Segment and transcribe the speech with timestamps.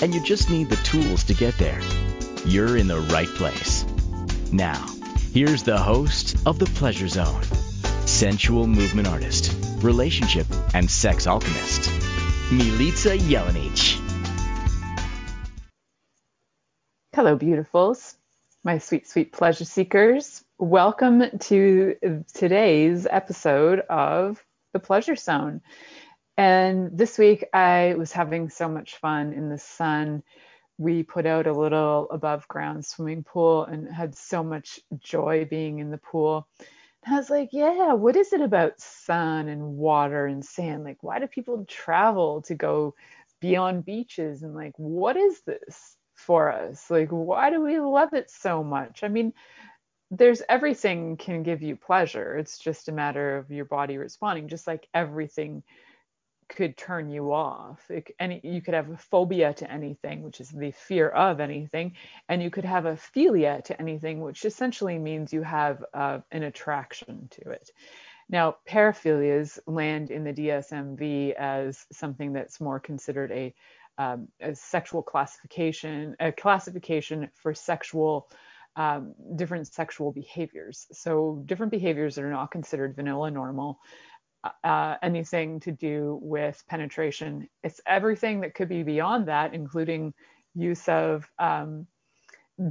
[0.00, 1.80] and you just need the tools to get there,
[2.44, 3.84] you're in the right place.
[4.52, 4.86] Now,
[5.32, 7.42] here's the host of The Pleasure Zone,
[8.06, 11.82] sensual movement artist, relationship and sex alchemist,
[12.50, 14.00] Milica Jelenic.
[17.14, 18.14] Hello, beautifuls,
[18.62, 20.44] my sweet, sweet pleasure seekers.
[20.58, 24.42] Welcome to today's episode of
[24.72, 25.60] The Pleasure Zone.
[26.38, 30.22] And this week I was having so much fun in the sun.
[30.78, 35.80] We put out a little above ground swimming pool and had so much joy being
[35.80, 36.46] in the pool.
[37.04, 40.84] And I was like, yeah, what is it about sun and water and sand?
[40.84, 42.94] Like, why do people travel to go
[43.40, 44.44] be on beaches?
[44.44, 46.88] And like, what is this for us?
[46.88, 49.02] Like, why do we love it so much?
[49.02, 49.32] I mean,
[50.12, 52.38] there's everything can give you pleasure.
[52.38, 55.64] It's just a matter of your body responding, just like everything
[56.48, 57.90] could turn you off.
[57.90, 61.94] It, any, you could have a phobia to anything, which is the fear of anything,
[62.28, 66.42] and you could have a philia to anything, which essentially means you have uh, an
[66.42, 67.70] attraction to it.
[68.30, 73.54] Now, paraphilias land in the DSMV as something that's more considered a,
[73.96, 78.30] um, a sexual classification, a classification for sexual.
[78.76, 80.86] Um, different sexual behaviors.
[80.92, 83.80] So, different behaviors that are not considered vanilla normal
[84.64, 87.48] uh, anything to do with penetration.
[87.62, 90.14] It's everything that could be beyond that, including
[90.54, 91.86] use of um,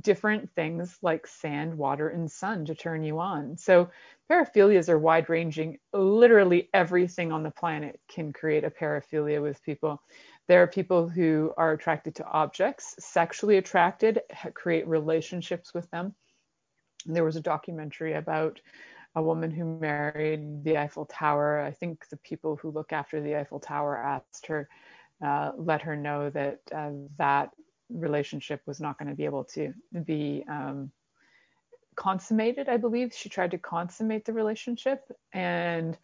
[0.02, 3.58] different things like sand, water, and sun to turn you on.
[3.58, 3.90] So
[4.30, 5.80] paraphilias are wide ranging.
[5.94, 10.02] Literally everything on the planet can create a paraphilia with people.
[10.48, 14.22] There are people who are attracted to objects, sexually attracted,
[14.54, 16.16] create relationships with them.
[17.06, 18.60] There was a documentary about
[19.18, 21.60] a woman who married the Eiffel Tower.
[21.70, 24.70] I think the people who look after the Eiffel Tower asked her,
[25.26, 27.50] uh, let her know that uh, that
[27.90, 29.74] relationship was not going to be able to
[30.06, 30.92] be um,
[31.96, 32.70] consummated.
[32.70, 35.00] I believe she tried to consummate the relationship
[35.34, 35.98] and.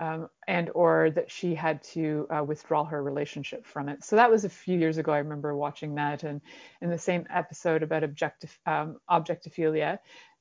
[0.00, 4.04] Um, and or that she had to uh, withdraw her relationship from it.
[4.04, 5.10] So that was a few years ago.
[5.10, 6.40] I remember watching that, and
[6.80, 9.98] in the same episode about um, objectophilia,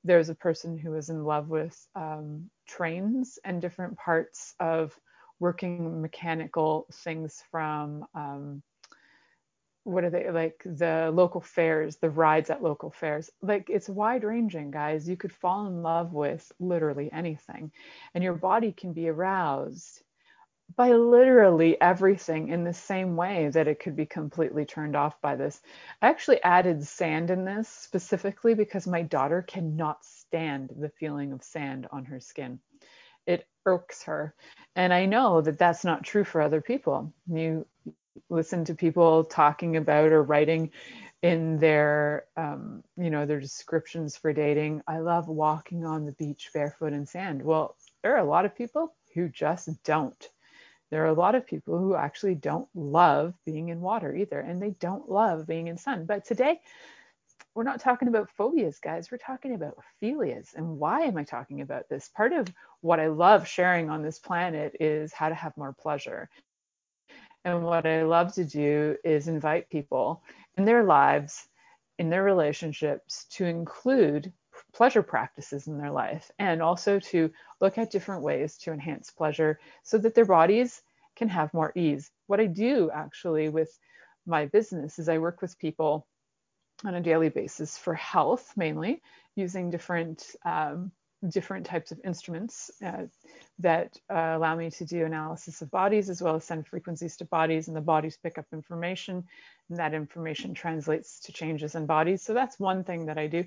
[0.07, 4.97] there's a person who is in love with um, trains and different parts of
[5.39, 8.63] working mechanical things from um,
[9.83, 13.29] what are they like the local fairs the rides at local fairs.
[13.41, 15.07] Like it's wide ranging guys.
[15.07, 17.71] You could fall in love with literally anything.
[18.13, 20.01] And your body can be aroused
[20.75, 25.35] by literally everything in the same way that it could be completely turned off by
[25.35, 25.61] this.
[26.01, 31.43] I actually added sand in this specifically because my daughter cannot stand the feeling of
[31.43, 32.59] sand on her skin.
[33.25, 34.35] It irks her.
[34.75, 37.13] And I know that that's not true for other people.
[37.27, 37.65] You
[38.29, 40.71] listen to people talking about or writing
[41.21, 46.49] in their um, you know their descriptions for dating i love walking on the beach
[46.53, 50.29] barefoot in sand well there are a lot of people who just don't
[50.89, 54.61] there are a lot of people who actually don't love being in water either, and
[54.61, 56.05] they don't love being in sun.
[56.05, 56.61] But today,
[57.53, 59.09] we're not talking about phobias, guys.
[59.11, 60.53] We're talking about philias.
[60.55, 62.09] And why am I talking about this?
[62.09, 62.47] Part of
[62.81, 66.29] what I love sharing on this planet is how to have more pleasure.
[67.43, 70.21] And what I love to do is invite people
[70.57, 71.47] in their lives,
[71.97, 74.31] in their relationships, to include
[74.77, 79.59] pleasure practices in their life and also to look at different ways to enhance pleasure
[79.81, 80.83] so that their bodies
[81.15, 82.11] can have more ease.
[82.27, 83.75] What I do actually with
[84.27, 86.05] my business is I work with people
[86.85, 89.01] on a daily basis for health mainly
[89.35, 90.91] using different um,
[91.27, 93.07] different types of instruments uh,
[93.57, 97.25] that uh, allow me to do analysis of bodies as well as send frequencies to
[97.25, 99.23] bodies and the bodies pick up information
[99.69, 103.43] and that information translates to changes in bodies so that's one thing that i do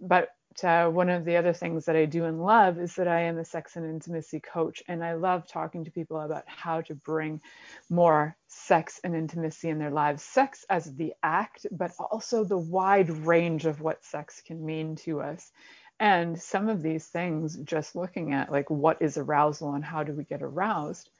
[0.00, 0.28] but
[0.62, 3.44] one of the other things that I do and love is that I am a
[3.44, 7.40] sex and intimacy coach, and I love talking to people about how to bring
[7.88, 10.22] more sex and intimacy in their lives.
[10.22, 15.20] Sex as the act, but also the wide range of what sex can mean to
[15.20, 15.50] us.
[15.98, 20.12] And some of these things, just looking at like what is arousal and how do
[20.12, 21.10] we get aroused,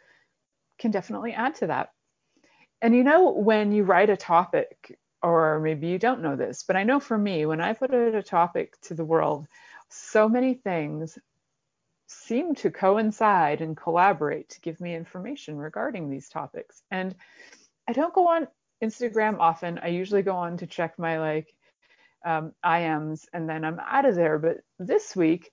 [0.78, 1.92] can definitely add to that.
[2.82, 6.76] And you know, when you write a topic or maybe you don't know this, but
[6.76, 9.46] I know for me, when I put out a topic to the world,
[9.88, 11.18] so many things
[12.06, 16.82] seem to coincide and collaborate to give me information regarding these topics.
[16.90, 17.14] And
[17.88, 18.48] I don't go on
[18.82, 19.78] Instagram often.
[19.78, 21.54] I usually go on to check my like
[22.24, 24.38] um, IMs and then I'm out of there.
[24.38, 25.50] But this week,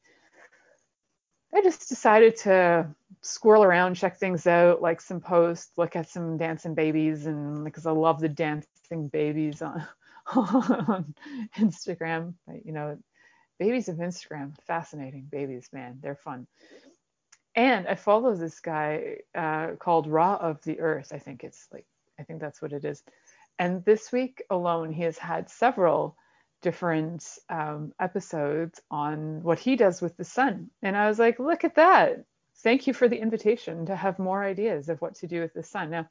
[1.53, 2.87] I just decided to
[3.21, 7.85] squirrel around, check things out, like some posts, look at some dancing babies, and because
[7.85, 8.29] I love the
[8.89, 9.85] dancing babies on,
[10.35, 11.13] on
[11.57, 12.33] Instagram.
[12.63, 12.97] You know,
[13.59, 16.47] babies of Instagram, fascinating babies, man, they're fun.
[17.55, 21.11] And I follow this guy uh, called Ra of the Earth.
[21.11, 21.85] I think it's like,
[22.19, 23.01] I think that's what it is.
[23.57, 26.15] And this week alone, he has had several
[26.61, 30.69] different um, episodes on what he does with the sun.
[30.83, 32.25] And I was like, look at that.
[32.57, 35.63] Thank you for the invitation to have more ideas of what to do with the
[35.63, 35.89] sun.
[35.89, 36.07] Now,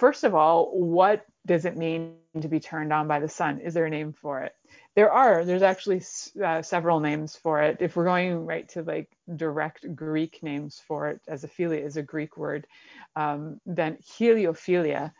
[0.00, 3.60] first of all, what does it mean to be turned on by the sun?
[3.60, 4.54] Is there a name for it?
[4.96, 5.44] There are.
[5.44, 6.02] There's actually
[6.42, 7.76] uh, several names for it.
[7.80, 12.02] If we're going right to like direct Greek names for it, as aphilia is a
[12.02, 12.66] Greek word,
[13.14, 15.12] um, then heliophilia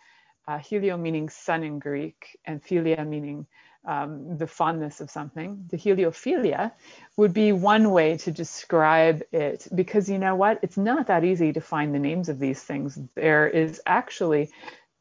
[0.48, 3.46] uh, helio meaning sun in Greek, and philia meaning
[3.86, 5.64] um, the fondness of something.
[5.70, 6.72] The heliophilia
[7.16, 10.58] would be one way to describe it because you know what?
[10.62, 12.98] It's not that easy to find the names of these things.
[13.14, 14.50] There is actually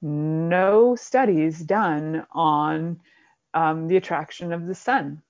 [0.02, 3.02] no studies done on
[3.54, 5.22] um, the attraction of the sun.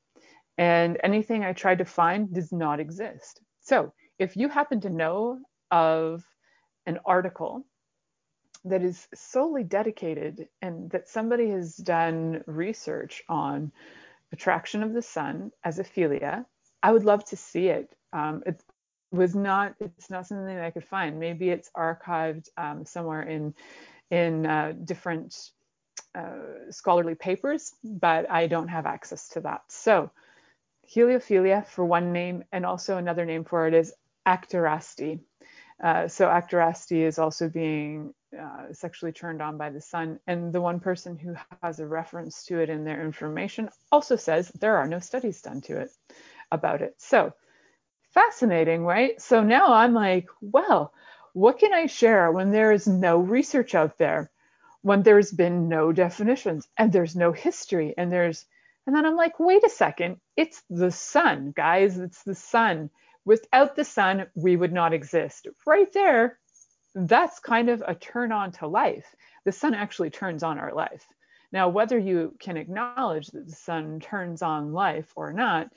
[0.57, 3.41] And anything I tried to find does not exist.
[3.61, 5.39] So if you happen to know
[5.71, 6.23] of
[6.85, 7.65] an article
[8.65, 13.71] that is solely dedicated and that somebody has done research on
[14.31, 16.45] attraction of the sun as aphilia,
[16.83, 17.95] I would love to see it.
[18.13, 18.61] Um, it
[19.11, 21.19] was not, it's not something that I could find.
[21.19, 23.53] Maybe it's archived um, somewhere in,
[24.11, 25.51] in uh, different
[26.15, 29.61] uh, scholarly papers, but I don't have access to that.
[29.69, 30.11] So
[30.93, 33.93] heliophilia for one name, and also another name for it is
[34.27, 35.19] actirasty.
[35.81, 40.19] Uh, so actirasty is also being uh, sexually turned on by the sun.
[40.27, 44.49] And the one person who has a reference to it in their information also says
[44.49, 45.89] there are no studies done to it
[46.51, 46.95] about it.
[46.97, 47.33] So
[48.11, 49.21] fascinating, right?
[49.21, 50.93] So now I'm like, well,
[51.33, 54.31] what can I share when there is no research out there,
[54.81, 58.45] when there's been no definitions and there's no history and there's,
[58.85, 62.89] and then I'm like, wait a second, it's the sun, guys, it's the sun.
[63.29, 65.47] Without the sun, we would not exist.
[65.67, 66.39] Right there,
[66.95, 69.05] that's kind of a turn on to life.
[69.45, 71.05] The sun actually turns on our life.
[71.51, 75.69] Now, whether you can acknowledge that the sun turns on life or not,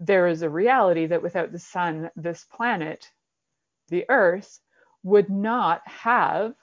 [0.00, 3.08] there is a reality that without the sun, this planet,
[3.90, 4.58] the Earth,
[5.04, 6.54] would not have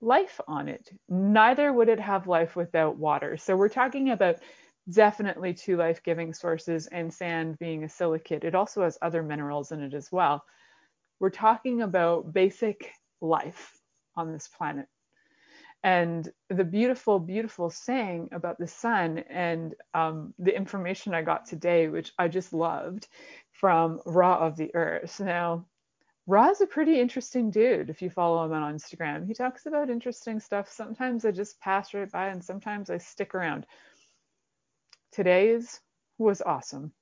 [0.00, 0.90] life on it.
[1.08, 3.36] Neither would it have life without water.
[3.36, 4.40] So we're talking about
[4.88, 8.44] definitely two life giving sources, and sand being a silicate.
[8.44, 10.44] It also has other minerals in it as well.
[11.18, 13.72] We're talking about basic life
[14.16, 14.86] on this planet.
[15.82, 21.88] And the beautiful, beautiful saying about the sun and um, the information I got today,
[21.88, 23.08] which I just loved
[23.52, 25.20] from Ra of the Earth.
[25.20, 25.66] Now,
[26.26, 29.26] Ra is a pretty interesting dude if you follow him on Instagram.
[29.26, 30.70] He talks about interesting stuff.
[30.70, 33.66] Sometimes I just pass right by and sometimes I stick around.
[35.12, 35.80] Today's
[36.18, 36.92] was awesome.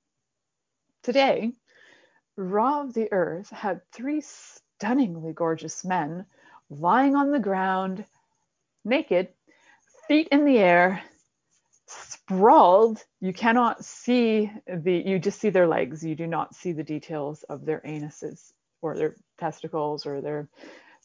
[1.03, 1.53] Today,
[2.37, 6.25] Ra of the Earth had three stunningly gorgeous men
[6.71, 8.05] lying on the ground,
[8.85, 9.29] naked,
[10.07, 11.03] feet in the air,
[11.87, 13.05] sprawled.
[13.21, 16.05] You cannot see the, you just see their legs.
[16.05, 20.49] You do not see the details of their anuses or their testicles or their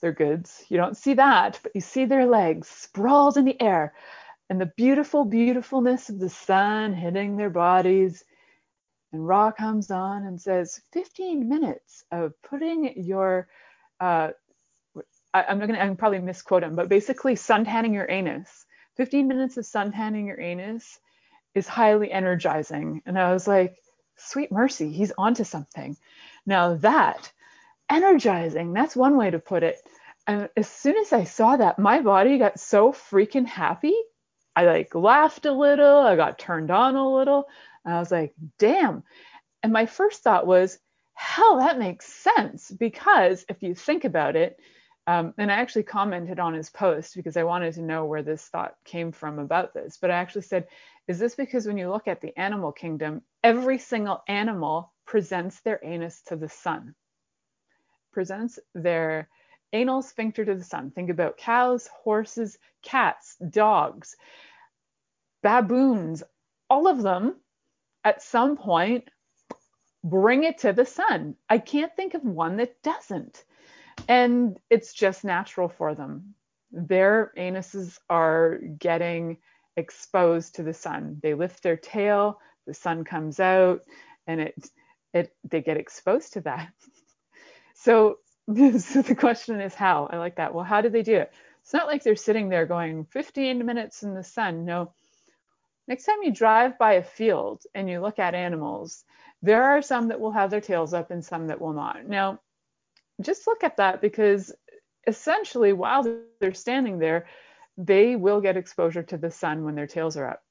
[0.01, 0.65] their goods.
[0.67, 3.93] You don't see that, but you see their legs sprawled in the air
[4.50, 8.23] and the beautiful beautifulness of the sun hitting their bodies
[9.13, 13.47] and Ra comes on and says, 15 minutes of putting your,
[14.00, 14.31] uh,
[15.33, 18.65] I, am not gonna, I'm probably misquote him, but basically suntanning your anus.
[18.97, 21.00] 15 minutes of suntanning your anus
[21.53, 23.03] is highly energizing.
[23.05, 23.75] And I was like,
[24.17, 25.95] sweet mercy, he's onto something.
[26.47, 27.31] Now that,
[27.91, 29.77] energizing, that's one way to put it.
[30.25, 33.95] And as soon as I saw that, my body got so freaking happy.
[34.55, 37.48] I like laughed a little, I got turned on a little.
[37.86, 39.03] And I was like, damn.
[39.62, 40.79] And my first thought was,
[41.13, 42.72] hell, that makes sense.
[42.72, 44.60] Because if you think about it,
[45.05, 48.45] um, and I actually commented on his post because I wanted to know where this
[48.45, 49.98] thought came from about this.
[50.00, 50.67] But I actually said,
[51.07, 55.79] is this because when you look at the animal kingdom, every single animal presents their
[55.83, 56.95] anus to the sun,
[58.13, 59.27] presents their
[59.73, 60.91] anal sphincter to the sun.
[60.91, 64.15] Think about cows, horses, cats, dogs
[65.43, 66.23] baboons,
[66.69, 67.35] all of them
[68.03, 69.09] at some point
[70.03, 71.35] bring it to the sun.
[71.47, 73.43] I can't think of one that doesn't.
[74.07, 76.33] And it's just natural for them.
[76.71, 79.37] Their anuses are getting
[79.77, 81.19] exposed to the sun.
[81.21, 83.81] They lift their tail, the sun comes out,
[84.25, 84.69] and it
[85.13, 86.73] it they get exposed to that.
[87.75, 88.17] so,
[88.79, 90.09] so the question is how?
[90.12, 90.53] I like that.
[90.53, 91.31] Well, how do they do it?
[91.62, 94.65] It's not like they're sitting there going 15 minutes in the sun.
[94.65, 94.93] No.
[95.88, 99.05] Next time you drive by a field and you look at animals,
[99.41, 102.05] there are some that will have their tails up and some that will not.
[102.05, 102.39] Now,
[103.21, 104.53] just look at that because
[105.07, 106.03] essentially while
[106.39, 107.27] they're standing there,
[107.77, 110.43] they will get exposure to the sun when their tails are up.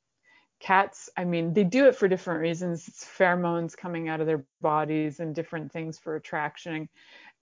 [0.60, 2.86] Cats, I mean, they do it for different reasons.
[2.86, 6.88] It's pheromones coming out of their bodies and different things for attraction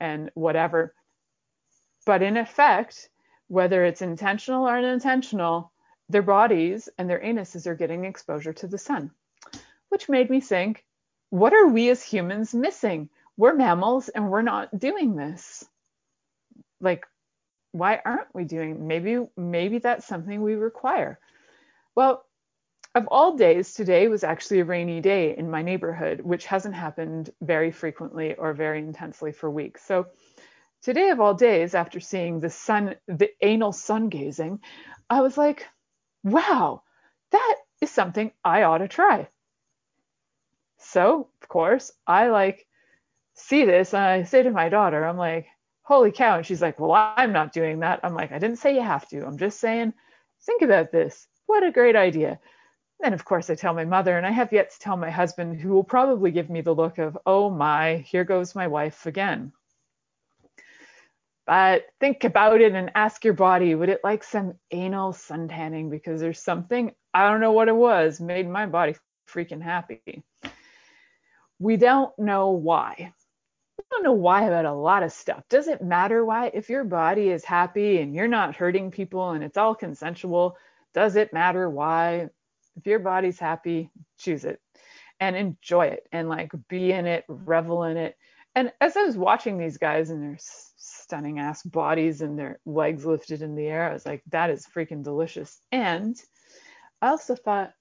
[0.00, 0.94] and whatever.
[2.06, 3.08] But in effect,
[3.48, 5.72] whether it's intentional or unintentional,
[6.08, 9.10] their bodies and their anuses are getting exposure to the sun,
[9.90, 10.84] which made me think,
[11.30, 13.08] what are we as humans missing?
[13.36, 15.64] We're mammals and we're not doing this.
[16.80, 17.06] Like,
[17.72, 18.88] why aren't we doing?
[18.88, 21.20] Maybe, maybe that's something we require.
[21.94, 22.24] Well,
[22.94, 27.30] of all days, today was actually a rainy day in my neighborhood, which hasn't happened
[27.40, 29.84] very frequently or very intensely for weeks.
[29.84, 30.06] So
[30.82, 34.60] today of all days, after seeing the sun, the anal sun gazing,
[35.08, 35.66] I was like,
[36.24, 36.82] wow,
[37.30, 39.28] that is something I ought to try.
[40.78, 42.66] So, of course, I like
[43.34, 45.46] see this and I say to my daughter, I'm like,
[45.82, 46.38] holy cow.
[46.38, 48.00] And she's like, well, I'm not doing that.
[48.02, 49.24] I'm like, I didn't say you have to.
[49.24, 49.92] I'm just saying,
[50.42, 51.28] think about this.
[51.46, 52.40] What a great idea.
[53.00, 55.58] Then, of course, I tell my mother, and I have yet to tell my husband,
[55.58, 59.52] who will probably give me the look of, oh my, here goes my wife again.
[61.46, 65.90] But think about it and ask your body, would it like some anal suntanning?
[65.90, 68.94] Because there's something, I don't know what it was, made my body
[69.28, 70.22] freaking happy.
[71.58, 73.12] We don't know why.
[73.78, 75.42] We don't know why about a lot of stuff.
[75.48, 76.50] Does it matter why?
[76.52, 80.56] If your body is happy and you're not hurting people and it's all consensual,
[80.92, 82.28] does it matter why?
[82.76, 84.60] If your body's happy, choose it
[85.18, 88.16] and enjoy it and like be in it, revel in it.
[88.54, 90.38] And as I was watching these guys and their
[90.76, 93.88] stunning ass bodies and their legs lifted in the air.
[93.88, 95.60] I was like, that is freaking delicious.
[95.70, 96.16] And
[97.02, 97.72] I also thought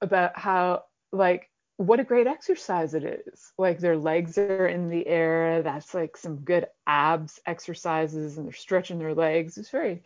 [0.00, 3.52] about how, like, what a great exercise it is.
[3.58, 5.62] Like, their legs are in the air.
[5.62, 9.56] That's like some good abs exercises, and they're stretching their legs.
[9.56, 10.02] It's very,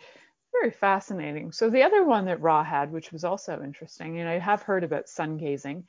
[0.61, 1.52] very fascinating.
[1.52, 4.84] So, the other one that Ra had, which was also interesting, and I have heard
[4.84, 5.84] about sun gazing.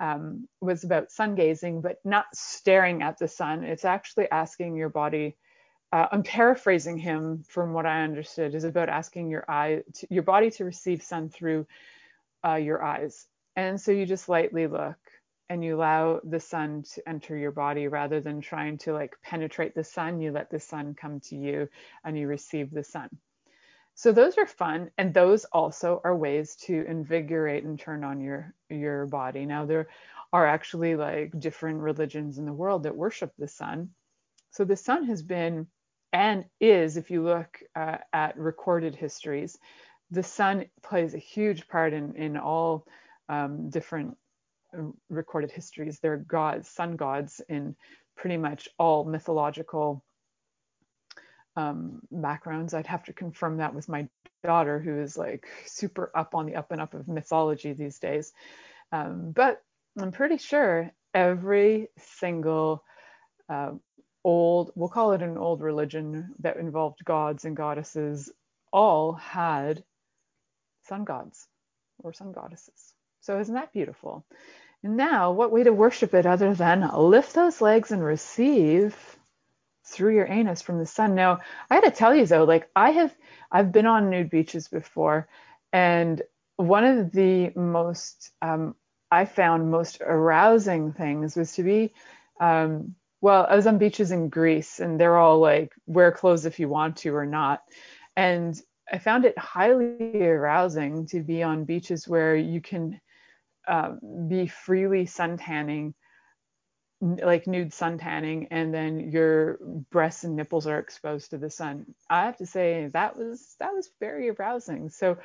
[0.00, 3.62] Um, was about sun gazing, but not staring at the sun.
[3.62, 5.36] It's actually asking your body
[5.94, 10.24] uh, I'm paraphrasing him from what I understood, is about asking your eye, to, your
[10.24, 11.68] body to receive sun through
[12.44, 13.28] uh, your eyes.
[13.54, 14.98] And so you just lightly look
[15.48, 19.76] and you allow the sun to enter your body rather than trying to like penetrate
[19.76, 20.20] the sun.
[20.20, 21.68] You let the sun come to you
[22.04, 23.08] and you receive the sun.
[23.94, 28.52] So those are fun, and those also are ways to invigorate and turn on your
[28.68, 29.46] your body.
[29.46, 29.88] Now there
[30.32, 33.90] are actually like different religions in the world that worship the sun.
[34.50, 35.68] So the sun has been
[36.12, 39.58] and is, if you look uh, at recorded histories,
[40.10, 42.86] the sun plays a huge part in, in all
[43.28, 44.16] um, different
[44.76, 45.98] uh, recorded histories.
[45.98, 47.74] They're gods, sun gods in
[48.16, 50.04] pretty much all mythological
[51.56, 52.74] um, backgrounds.
[52.74, 54.08] I'd have to confirm that with my
[54.42, 58.32] daughter, who is like super up on the up and up of mythology these days.
[58.92, 59.62] Um, but
[59.98, 61.88] I'm pretty sure every
[62.20, 62.84] single
[63.48, 63.72] uh,
[64.24, 68.30] old, we'll call it an old religion that involved gods and goddesses,
[68.72, 69.84] all had
[70.88, 71.46] sun gods
[71.98, 72.94] or sun goddesses.
[73.20, 74.24] So isn't that beautiful?
[74.82, 79.13] And now, what way to worship it other than lift those legs and receive
[79.84, 81.14] through your anus from the sun?
[81.14, 83.14] Now, I got to tell you though, like I have,
[83.52, 85.28] I've been on nude beaches before,
[85.72, 86.22] and
[86.56, 88.74] one of the most um,
[89.10, 91.92] I found most arousing things was to be
[92.40, 96.60] um, well, I was on beaches in Greece and they're all like, wear clothes if
[96.60, 97.62] you want to or not.
[98.16, 98.60] And
[98.92, 103.00] I found it highly arousing to be on beaches where you can
[103.66, 103.92] uh,
[104.28, 105.94] be freely suntanning,
[107.04, 109.58] like nude suntanning, and then your
[109.90, 111.94] breasts and nipples are exposed to the sun.
[112.08, 114.88] I have to say that was that was very arousing.
[114.90, 115.18] So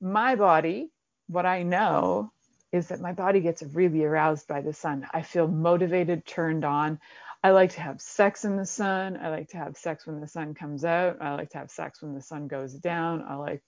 [0.00, 0.90] my body,
[1.28, 2.32] what I know
[2.72, 5.06] is that my body gets really aroused by the sun.
[5.12, 7.00] I feel motivated, turned on.
[7.44, 9.18] I like to have sex in the sun.
[9.20, 11.18] I like to have sex when the sun comes out.
[11.20, 13.24] I like to have sex when the sun goes down.
[13.28, 13.62] I like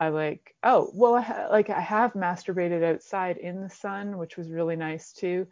[0.00, 4.36] I like, oh, well, I ha- like I have masturbated outside in the sun, which
[4.36, 5.46] was really nice too.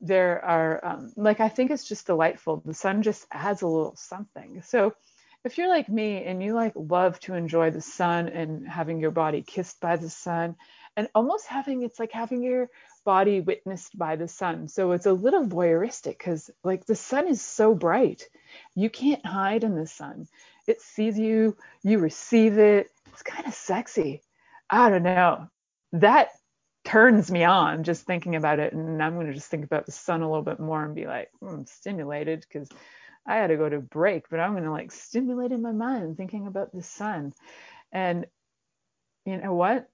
[0.00, 2.62] There are, um, like, I think it's just delightful.
[2.64, 4.62] The sun just adds a little something.
[4.62, 4.94] So
[5.44, 9.12] if you're like me and you like love to enjoy the sun and having your
[9.12, 10.56] body kissed by the sun
[10.96, 12.68] and almost having, it's like having your
[13.04, 14.68] body witnessed by the sun.
[14.68, 18.24] So it's a little voyeuristic because like the sun is so bright.
[18.74, 20.26] You can't hide in the sun.
[20.66, 22.90] It sees you, you receive it.
[23.12, 24.22] It's kind of sexy.
[24.68, 25.48] I don't know.
[25.92, 26.30] That
[26.86, 28.72] turns me on just thinking about it.
[28.72, 31.06] And I'm going to just think about the sun a little bit more and be
[31.06, 32.68] like, mm, I'm stimulated because
[33.26, 36.16] I had to go to break, but I'm going to like stimulate in my mind
[36.16, 37.34] thinking about the sun.
[37.92, 38.26] And
[39.24, 39.88] you know what?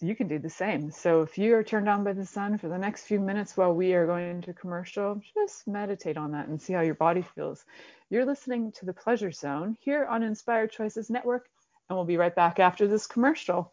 [0.00, 0.90] you can do the same.
[0.90, 3.72] So if you are turned on by the sun for the next few minutes while
[3.72, 7.64] we are going into commercial, just meditate on that and see how your body feels.
[8.10, 11.48] You're listening to the Pleasure Zone here on Inspired Choices Network,
[11.88, 13.72] and we'll be right back after this commercial.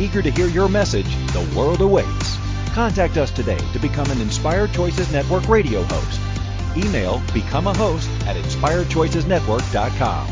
[0.00, 2.38] Eager to hear your message, the world awaits.
[2.72, 6.18] Contact us today to become an Inspired Choices Network radio host.
[6.74, 10.26] Email become a host at inspiredchoicesnetwork.com.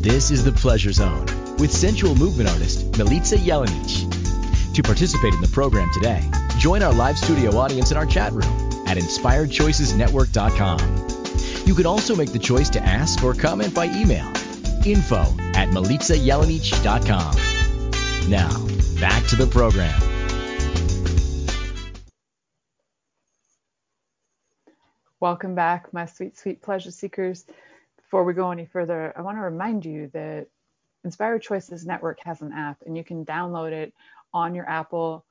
[0.00, 1.26] This is the Pleasure Zone
[1.58, 4.74] with sensual movement artist Milica Jelenic.
[4.74, 6.22] To participate in the program today,
[6.58, 8.44] join our live studio audience in our chat room
[8.86, 11.66] at inspiredchoicesnetwork.com.
[11.66, 14.32] You can also make the choice to ask or comment by email
[14.90, 15.20] info
[15.54, 17.36] at milicajelenic.com.
[18.30, 18.66] Now,
[19.00, 20.00] back to the program.
[25.20, 27.44] Welcome back, my sweet, sweet pleasure seekers
[28.08, 30.46] before we go any further, I want to remind you that
[31.04, 33.92] Inspired Choices Network has an app and you can download it
[34.32, 35.26] on your Apple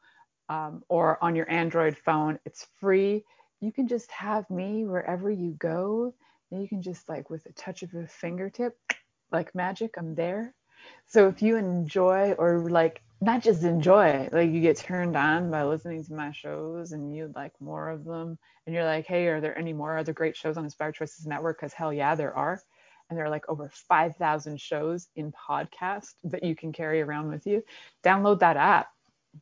[0.47, 2.37] um, or on your Android phone.
[2.45, 3.25] It's free.
[3.61, 6.13] You can just have me wherever you go.
[6.51, 8.77] And you can just like with a touch of a fingertip,
[9.31, 10.53] like magic, I'm there.
[11.07, 15.63] So if you enjoy or like not just enjoy, like you get turned on by
[15.63, 19.41] listening to my shows and you'd like more of them, and you're like, hey, are
[19.41, 21.57] there any more other great shows on Inspired Choices Network?
[21.57, 22.61] Because hell yeah, there are.
[23.09, 27.47] And there are like over 5,000 shows in podcast that you can carry around with
[27.47, 27.63] you.
[28.03, 28.89] Download that app.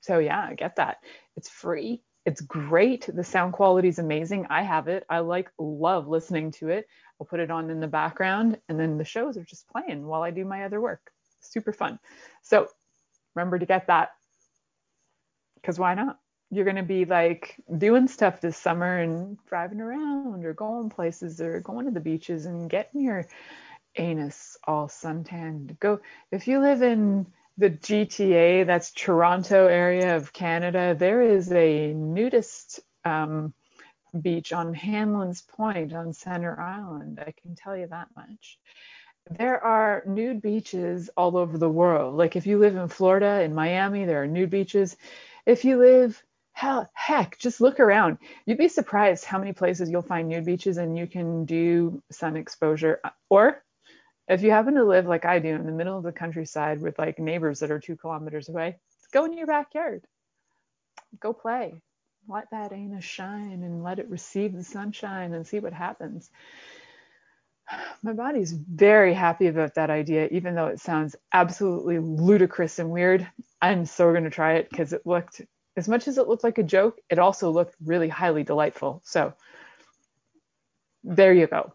[0.02, 0.98] So yeah, get that.
[1.36, 2.04] It's free.
[2.26, 3.08] It's great.
[3.14, 4.48] The sound quality is amazing.
[4.50, 5.06] I have it.
[5.10, 6.88] I like love listening to it.
[7.20, 10.24] I'll put it on in the background and then the shows are just playing while
[10.24, 11.12] I do my other work.
[11.40, 12.00] Super fun.
[12.42, 12.68] So
[13.36, 14.10] remember to get that
[15.56, 16.20] because why not?
[16.52, 21.42] You're going to be like doing stuff this summer and driving around or going places
[21.42, 23.26] or going to the beaches and getting your
[23.98, 25.78] anus all suntanned.
[25.80, 26.00] Go
[26.32, 32.82] if you live in the GTA, that's Toronto area of Canada, there is a nudist
[33.04, 33.54] um,
[34.20, 37.20] beach on Hanlan's Point on Center Island.
[37.26, 38.60] I can tell you that much
[39.32, 42.16] there are nude beaches all over the world.
[42.16, 44.96] Like if you live in Florida, in Miami, there are nude beaches.
[45.46, 46.22] If you live,
[46.54, 48.20] hell, heck, just look around.
[48.46, 52.38] You'd be surprised how many places you'll find nude beaches and you can do sun
[52.38, 53.02] exposure.
[53.30, 53.64] Or
[54.28, 56.98] if you happen to live like I do in the middle of the countryside with
[56.98, 58.78] like neighbors that are two kilometers away,
[59.14, 60.04] go in your backyard.
[61.20, 61.82] Go play.
[62.28, 66.30] Let that anus shine and let it receive the sunshine and see what happens.
[68.04, 73.28] my body's very happy about that idea, even though it sounds absolutely ludicrous and weird.
[73.62, 75.42] I'm so going to try it because it looked,
[75.78, 79.02] as much as it looked like a joke, it also looked really highly delightful.
[79.06, 79.34] So
[81.04, 81.74] there you go.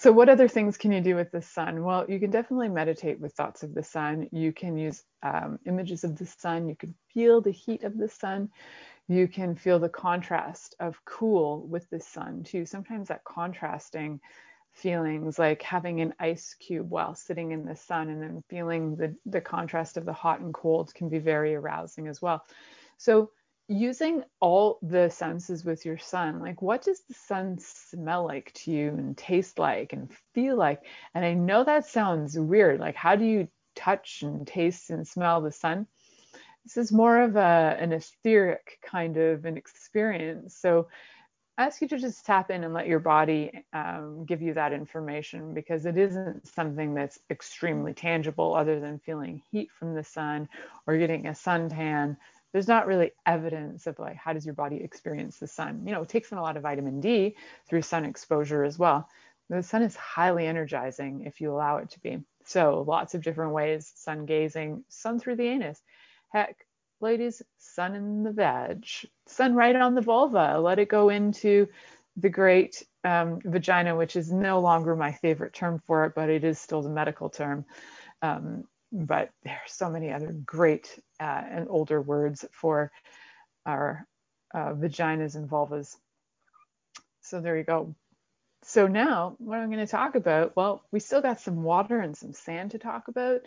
[0.00, 1.84] So, what other things can you do with the sun?
[1.84, 4.30] Well, you can definitely meditate with thoughts of the sun.
[4.32, 6.70] You can use um, images of the sun.
[6.70, 8.48] You can feel the heat of the sun.
[9.08, 12.64] You can feel the contrast of cool with the sun too.
[12.64, 14.20] Sometimes that contrasting
[14.72, 19.14] feelings like having an ice cube while sitting in the sun and then feeling the,
[19.26, 22.42] the contrast of the hot and cold can be very arousing as well.
[22.96, 23.32] So,
[23.70, 28.72] using all the senses with your sun, like what does the sun smell like to
[28.72, 30.82] you and taste like and feel like?
[31.14, 32.80] And I know that sounds weird.
[32.80, 35.86] Like, how do you touch and taste and smell the sun?
[36.64, 40.56] This is more of a, an etheric kind of an experience.
[40.56, 40.88] So,
[41.58, 44.72] I ask you to just tap in and let your body um, give you that
[44.72, 50.48] information because it isn't something that's extremely tangible other than feeling heat from the sun
[50.86, 52.16] or getting a suntan.
[52.52, 55.82] There's not really evidence of like how does your body experience the sun.
[55.86, 57.36] You know, it takes in a lot of vitamin D
[57.68, 59.08] through sun exposure as well.
[59.48, 62.18] The sun is highly energizing if you allow it to be.
[62.44, 65.80] So lots of different ways, sun gazing, sun through the anus.
[66.32, 66.66] Heck,
[67.00, 68.84] ladies, sun in the veg,
[69.26, 70.58] sun right on the vulva.
[70.60, 71.68] Let it go into
[72.16, 76.44] the great um, vagina, which is no longer my favorite term for it, but it
[76.44, 77.64] is still the medical term.
[78.22, 82.90] Um, but there are so many other great uh, and older words for
[83.66, 84.06] our
[84.54, 85.96] uh, vaginas and vulvas.
[87.22, 87.94] So there you go.
[88.62, 92.16] So now what I'm going to talk about, well, we still got some water and
[92.16, 93.40] some sand to talk about.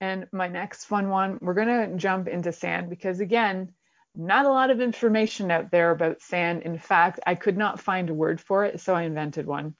[0.00, 3.72] And my next fun one, we're going to jump into sand because, again,
[4.14, 6.62] not a lot of information out there about sand.
[6.62, 9.74] In fact, I could not find a word for it, so I invented one.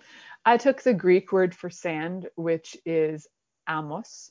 [0.45, 3.27] I took the Greek word for sand, which is
[3.69, 4.31] amos,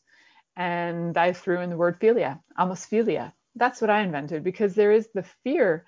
[0.55, 3.33] and I threw in the word philia, amosphilia.
[3.55, 5.85] That's what I invented because there is the fear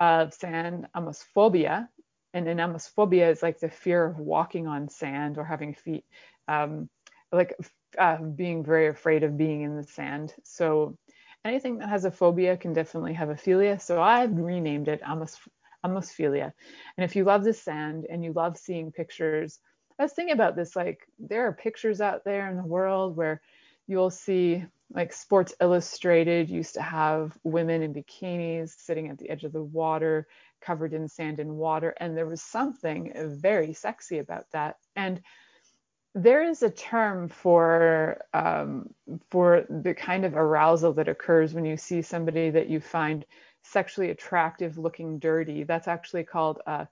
[0.00, 1.88] of sand, amosphobia,
[2.34, 6.04] and an amosphobia is like the fear of walking on sand or having feet,
[6.46, 6.88] um,
[7.32, 7.54] like
[7.98, 10.34] uh, being very afraid of being in the sand.
[10.44, 10.96] So
[11.44, 13.80] anything that has a phobia can definitely have a philia.
[13.80, 15.38] So I've renamed it amos,
[15.84, 16.52] amosphilia.
[16.96, 19.58] And if you love the sand and you love seeing pictures,
[19.98, 23.40] I was thinking about this, like there are pictures out there in the world where
[23.88, 29.44] you'll see like Sports Illustrated used to have women in bikinis sitting at the edge
[29.44, 30.28] of the water,
[30.60, 31.94] covered in sand and water.
[31.98, 34.76] And there was something very sexy about that.
[34.94, 35.20] And
[36.14, 38.90] there is a term for um,
[39.30, 43.24] for the kind of arousal that occurs when you see somebody that you find
[43.62, 45.64] sexually attractive looking dirty.
[45.64, 46.86] That's actually called uh,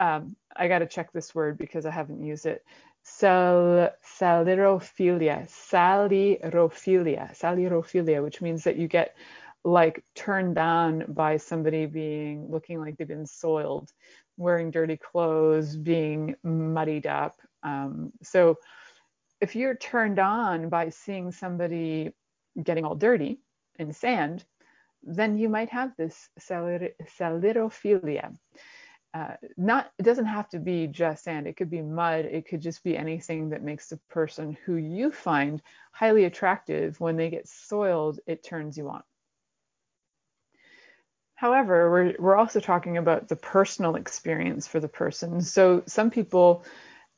[0.00, 2.64] um, I got to check this word because I haven't used it.
[3.16, 9.16] Sal, salirophilia, salirophilia, salirophilia, which means that you get
[9.64, 13.92] like turned on by somebody being looking like they've been soiled,
[14.36, 18.56] wearing dirty clothes, being muddied up, um, so
[19.40, 22.12] if you're turned on by seeing somebody
[22.62, 23.40] getting all dirty
[23.78, 24.44] in sand,
[25.02, 28.36] then you might have this salirophilia.
[29.14, 31.46] Uh, not it doesn't have to be just sand.
[31.46, 32.26] It could be mud.
[32.26, 37.00] It could just be anything that makes the person who you find highly attractive.
[37.00, 39.02] When they get soiled it turns you on.
[41.34, 45.40] However we're, we're also talking about the personal experience for the person.
[45.40, 46.64] So some people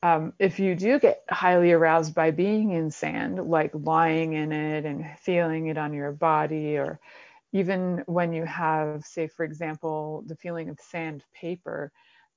[0.03, 4.85] um, if you do get highly aroused by being in sand, like lying in it
[4.85, 6.99] and feeling it on your body, or
[7.53, 11.91] even when you have, say, for example, the feeling of sandpaper,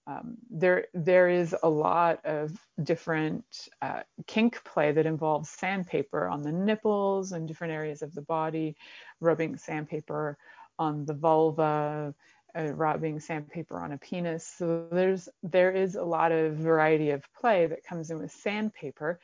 [0.07, 3.45] um, there there is a lot of different
[3.81, 8.77] uh, kink play that involves sandpaper on the nipples and different areas of the body,
[9.21, 10.37] rubbing sandpaper
[10.79, 12.15] on the vulva,
[12.57, 14.47] uh, rubbing sandpaper on a penis.
[14.47, 19.21] So there's there is a lot of variety of play that comes in with sandpaper,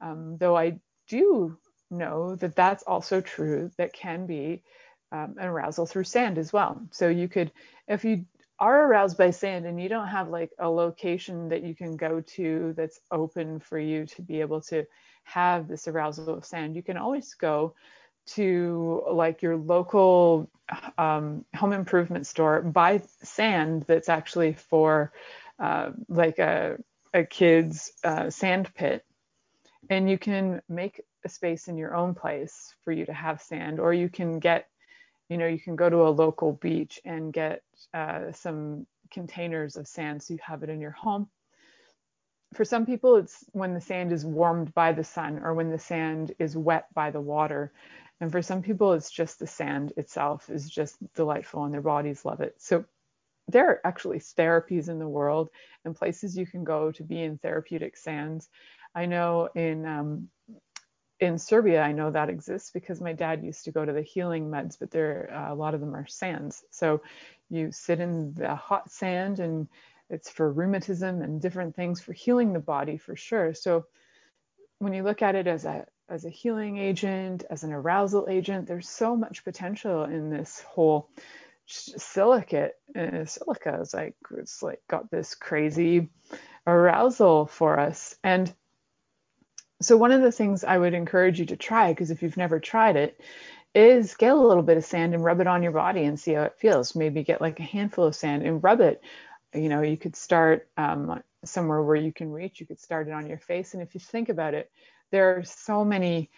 [0.00, 1.58] um, though I do
[1.90, 3.70] know that that's also true.
[3.78, 4.62] That can be
[5.12, 6.80] um, an arousal through sand as well.
[6.90, 7.52] So you could,
[7.88, 8.24] if you
[8.58, 12.20] are aroused by sand and you don't have like a location that you can go
[12.20, 14.86] to that's open for you to be able to
[15.24, 17.74] have this arousal of sand, you can always go
[18.26, 20.48] to like your local
[20.98, 25.12] um, home improvement store, buy sand that's actually for
[25.58, 26.76] uh, like a,
[27.14, 29.04] a kid's uh, sand pit.
[29.88, 33.80] And you can make a space in your own place for you to have sand,
[33.80, 34.68] or you can get,
[35.30, 37.62] you know, you can go to a local beach and get
[37.94, 41.28] uh, some containers of sand so you have it in your home.
[42.54, 45.78] for some people, it's when the sand is warmed by the sun or when the
[45.78, 47.72] sand is wet by the water.
[48.20, 52.24] And for some people, it's just the sand itself is just delightful and their bodies
[52.24, 52.56] love it.
[52.58, 52.84] So
[53.48, 55.50] there are actually therapies in the world
[55.84, 58.48] and places you can go to be in therapeutic sands.
[58.94, 60.28] I know in um,
[61.20, 64.50] in Serbia, I know that exists because my dad used to go to the healing
[64.50, 66.64] meds, but there uh, a lot of them are sands.
[66.70, 67.02] So
[67.50, 69.68] you sit in the hot sand and
[70.08, 73.54] it's for rheumatism and different things for healing the body for sure.
[73.54, 73.86] So
[74.78, 78.66] when you look at it as a as a healing agent, as an arousal agent,
[78.66, 81.08] there's so much potential in this whole
[81.66, 82.72] silicate.
[82.96, 86.08] Uh, silica is like it's like got this crazy
[86.66, 88.16] arousal for us.
[88.24, 88.52] And
[89.80, 92.60] so one of the things I would encourage you to try, because if you've never
[92.60, 93.20] tried it,
[93.74, 96.32] is get a little bit of sand and rub it on your body and see
[96.32, 96.96] how it feels.
[96.96, 99.00] Maybe get like a handful of sand and rub it.
[99.54, 102.60] You know you could start um, somewhere where you can reach.
[102.60, 103.74] You could start it on your face.
[103.74, 104.70] And if you think about it
[105.10, 106.30] there are so many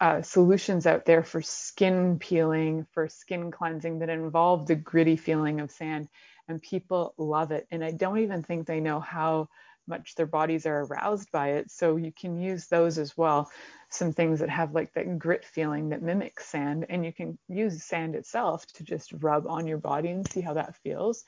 [0.00, 5.60] uh, solutions out there for skin peeling for skin cleansing that involve the gritty feeling
[5.60, 6.08] of sand
[6.48, 7.66] and people love it.
[7.70, 9.48] And i don't even think they know how
[9.86, 13.50] much their bodies are aroused by it so you can use those as well
[13.88, 17.82] some things that have like that grit feeling that mimics sand and you can use
[17.82, 21.24] sand itself to just rub on your body and see how that feels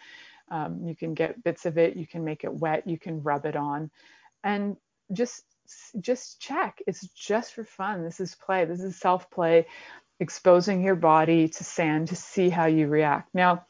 [0.51, 3.47] um, you can get bits of it, you can make it wet, you can rub
[3.47, 3.91] it on,
[4.43, 4.77] and
[5.13, 5.43] just
[6.01, 6.79] just check.
[6.87, 8.05] It's just for fun.
[8.05, 8.65] This is play.
[8.67, 9.67] This is self play,
[10.21, 13.35] exposing your body to sand to see how you react.
[13.35, 13.65] Now,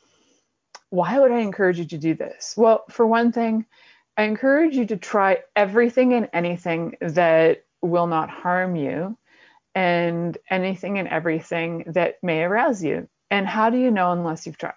[0.91, 2.55] why would I encourage you to do this?
[2.57, 3.67] Well, for one thing,
[4.17, 9.19] I encourage you to try everything and anything that will not harm you
[9.75, 13.09] and anything and everything that may arouse you.
[13.31, 14.75] And how do you know unless you've tried?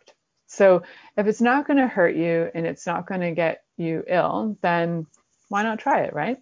[0.48, 0.84] So
[1.18, 4.58] if it's not going to hurt you and it's not going to get you ill,
[4.62, 5.06] then
[5.50, 6.38] why not try it, right?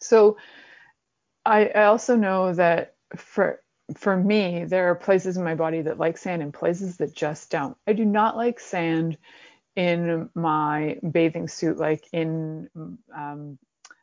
[0.00, 0.38] So
[1.44, 3.60] I, I also know that for
[3.96, 7.50] for me, there are places in my body that like sand and places that just
[7.50, 7.76] don't.
[7.86, 9.16] I do not like sand
[9.76, 12.68] in my bathing suit, like in
[13.14, 13.58] um,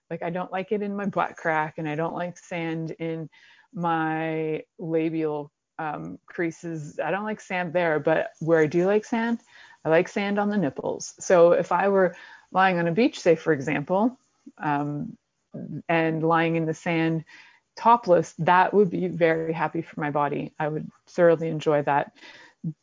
[0.10, 3.30] like I don't like it in my butt crack, and I don't like sand in
[3.74, 7.00] my labial um, creases.
[7.04, 9.40] I don't like sand there, but where I do like sand,
[9.84, 11.16] I like sand on the nipples.
[11.20, 12.16] So if I were
[12.52, 14.18] lying on a beach, say for example,
[14.60, 15.18] um,
[15.90, 17.26] and lying in the sand
[17.76, 20.54] topless, that would be very happy for my body.
[20.60, 22.14] I would thoroughly enjoy that.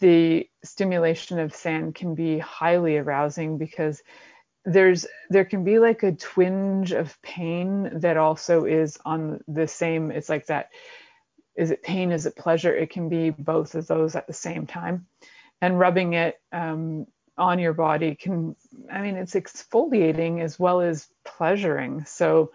[0.01, 4.03] The stimulation of sand can be highly arousing because
[4.65, 10.11] there's there can be like a twinge of pain that also is on the same
[10.11, 10.69] it's like that
[11.57, 12.11] is it pain?
[12.11, 12.75] Is it pleasure?
[12.75, 15.07] It can be both of those at the same time.
[15.61, 18.57] And rubbing it um, on your body can,
[18.91, 22.07] I mean, it's exfoliating as well as pleasuring.
[22.07, 22.53] So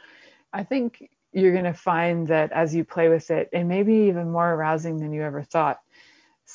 [0.52, 4.08] I think you're going to find that as you play with it, it may be
[4.08, 5.80] even more arousing than you ever thought.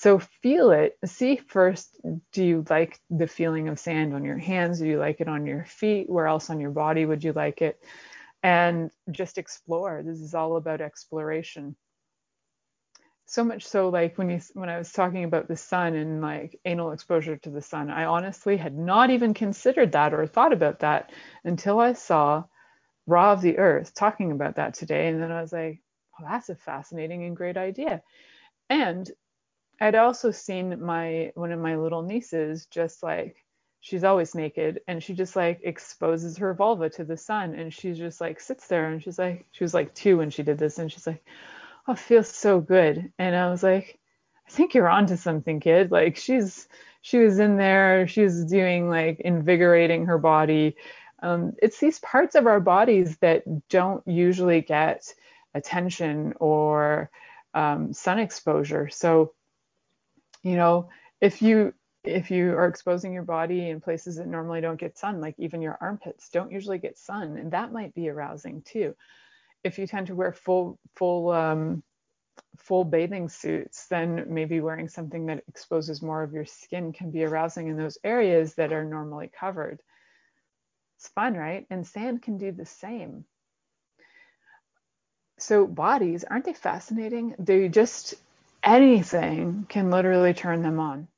[0.01, 0.97] So feel it.
[1.05, 2.01] See first,
[2.33, 4.79] do you like the feeling of sand on your hands?
[4.79, 6.09] Do you like it on your feet?
[6.09, 7.85] Where else on your body would you like it?
[8.43, 10.03] And just explore.
[10.03, 11.77] This is all about exploration
[13.27, 16.59] so much so like when you when I was talking about the sun and like
[16.65, 20.81] anal exposure to the sun, I honestly had not even considered that or thought about
[20.81, 21.13] that
[21.45, 22.43] until I saw
[23.07, 25.09] Ra of the Earth talking about that today.
[25.09, 25.81] And then I was like,
[26.19, 28.03] well, that's a fascinating and great idea.
[28.69, 29.09] And
[29.81, 33.45] I'd also seen my one of my little nieces just like
[33.81, 37.95] she's always naked and she just like exposes her vulva to the sun and she
[37.95, 40.79] just like sits there and she's like she was like two when she did this
[40.79, 41.23] and she's like
[41.88, 43.12] oh, feels so good.
[43.19, 43.99] And I was like,
[44.47, 45.90] I think you're onto something, kid.
[45.90, 46.69] Like she's
[47.03, 50.77] she was in there, she was doing like invigorating her body.
[51.23, 55.12] Um, it's these parts of our bodies that don't usually get
[55.55, 57.11] attention or
[57.55, 58.88] um, sun exposure.
[58.88, 59.33] So,
[60.42, 60.88] you know,
[61.20, 65.20] if you if you are exposing your body in places that normally don't get sun,
[65.20, 68.94] like even your armpits don't usually get sun, and that might be arousing too
[69.64, 71.83] if you tend to wear full full um,
[72.59, 77.24] full bathing suits, then maybe wearing something that exposes more of your skin can be
[77.24, 79.81] arousing in those areas that are normally covered.
[80.96, 81.66] It's fun, right?
[81.70, 83.24] And sand can do the same.
[85.38, 87.35] So bodies, aren't they fascinating?
[87.38, 88.14] They just
[88.62, 91.09] anything can literally turn them on.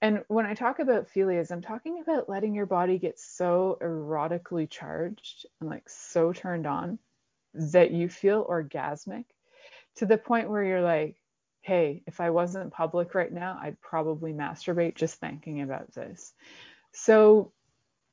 [0.00, 4.68] And when I talk about philias, I'm talking about letting your body get so erotically
[4.68, 6.98] charged and like so turned on
[7.54, 9.24] that you feel orgasmic
[9.96, 11.16] to the point where you're like,
[11.60, 16.32] hey, if I wasn't public right now, I'd probably masturbate just thinking about this.
[16.92, 17.52] So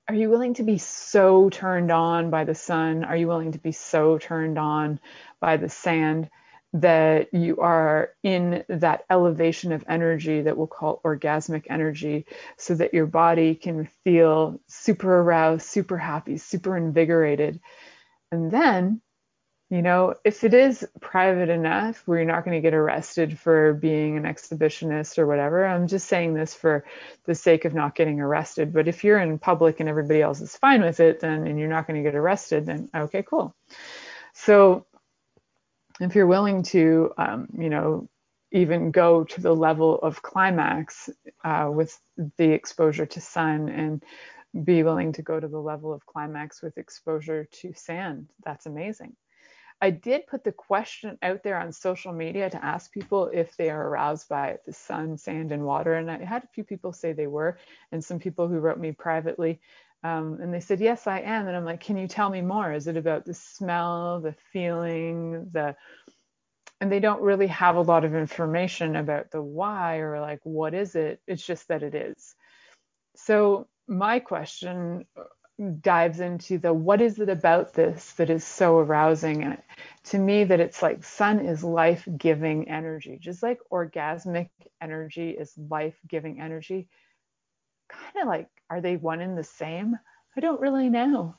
[0.08, 3.04] are you willing to be so turned on by the sun?
[3.04, 5.00] Are you willing to be so turned on
[5.40, 6.30] by the sand
[6.74, 12.26] that you are in that elevation of energy that we'll call orgasmic energy
[12.58, 17.60] so that your body can feel super aroused, super happy, super invigorated?
[18.32, 19.02] And then
[19.70, 23.74] you know, if it is private enough where you're not going to get arrested for
[23.74, 26.86] being an exhibitionist or whatever, I'm just saying this for
[27.26, 28.74] the sake of not getting arrested.
[28.74, 31.70] But if you're in public and everybody else is fine with it, then and you're
[31.70, 33.54] not going to get arrested, then okay, cool.
[34.34, 34.88] So
[36.00, 38.10] if you're willing to, um, you know,
[38.52, 41.10] even go to the level of climax
[41.44, 42.00] uh, with
[42.38, 44.04] the exposure to sun and
[44.66, 49.16] be willing to go to the level of climax with exposure to sand, that's amazing.
[49.82, 53.70] I did put the question out there on social media to ask people if they
[53.70, 55.94] are aroused by the sun, sand, and water.
[55.94, 57.58] And I had a few people say they were,
[57.92, 59.62] and some people who wrote me privately.
[60.04, 61.48] Um, and they said, Yes, I am.
[61.48, 62.72] And I'm like, Can you tell me more?
[62.74, 65.76] Is it about the smell, the feeling, the.
[66.82, 70.74] And they don't really have a lot of information about the why or like, what
[70.74, 71.22] is it?
[71.28, 72.36] It's just that it is.
[73.18, 75.06] So, my question
[75.82, 79.58] dives into the what is it about this that is so arousing and
[80.06, 86.40] to me that it's like sun is life-giving energy just like orgasmic energy is life-giving
[86.40, 86.88] energy
[87.90, 89.98] kind of like are they one and the same
[90.38, 91.36] i don't really know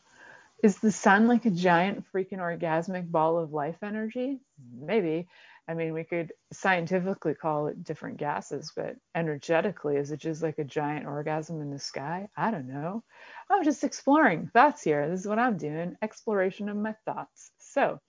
[0.62, 4.40] is the sun like a giant freaking orgasmic ball of life energy
[4.78, 5.26] maybe
[5.70, 10.58] I mean, we could scientifically call it different gases, but energetically, is it just like
[10.58, 12.28] a giant orgasm in the sky?
[12.36, 13.04] I don't know.
[13.48, 15.08] I'm just exploring thoughts here.
[15.08, 17.52] This is what I'm doing exploration of my thoughts.
[17.58, 18.00] So,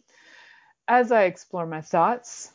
[0.88, 2.52] as I explore my thoughts,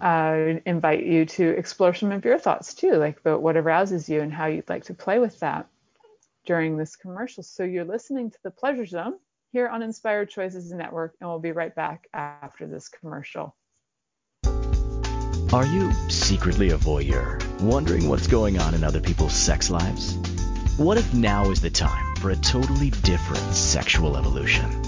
[0.00, 4.20] I invite you to explore some of your thoughts too, like about what arouses you
[4.20, 5.66] and how you'd like to play with that
[6.46, 7.42] during this commercial.
[7.42, 9.14] So, you're listening to the Pleasure Zone
[9.52, 13.56] here on Inspired Choices Network, and we'll be right back after this commercial.
[15.52, 20.14] Are you secretly a voyeur, wondering what's going on in other people's sex lives?
[20.76, 24.87] What if now is the time for a totally different sexual evolution?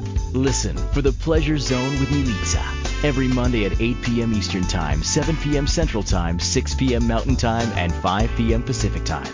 [0.33, 4.33] Listen for the Pleasure Zone with Milica every Monday at 8 p.m.
[4.33, 5.67] Eastern Time, 7 p.m.
[5.67, 7.05] Central Time, 6 p.m.
[7.05, 8.63] Mountain Time, and 5 p.m.
[8.63, 9.27] Pacific Time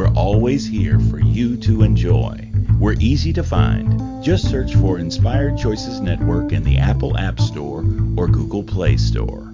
[0.00, 2.50] we're always here for you to enjoy.
[2.78, 4.24] We're easy to find.
[4.24, 7.80] Just search for Inspired Choices Network in the Apple App Store
[8.16, 9.52] or Google Play Store.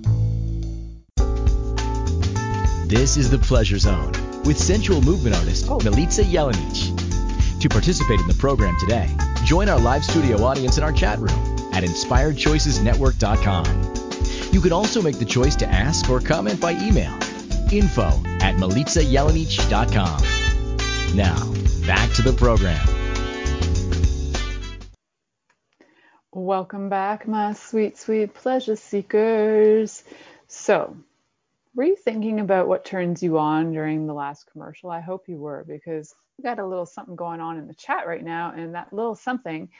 [2.86, 4.12] This is the Pleasure Zone
[4.44, 5.78] with sensual movement artist oh.
[5.78, 7.60] Milica Jelenic.
[7.60, 9.10] To participate in the program today,
[9.44, 14.52] join our live studio audience in our chat room at inspiredchoicesnetwork.com.
[14.52, 17.18] You can also make the choice to ask or comment by email
[17.72, 18.08] info
[18.40, 20.22] at milicajelenic.com.
[21.16, 21.52] Now,
[21.86, 22.86] back to the program.
[26.32, 30.04] Welcome back, my sweet, sweet pleasure seekers.
[30.48, 30.96] So,
[31.74, 34.90] were you thinking about what turns you on during the last commercial?
[34.90, 38.06] I hope you were because we got a little something going on in the chat
[38.06, 39.70] right now, and that little something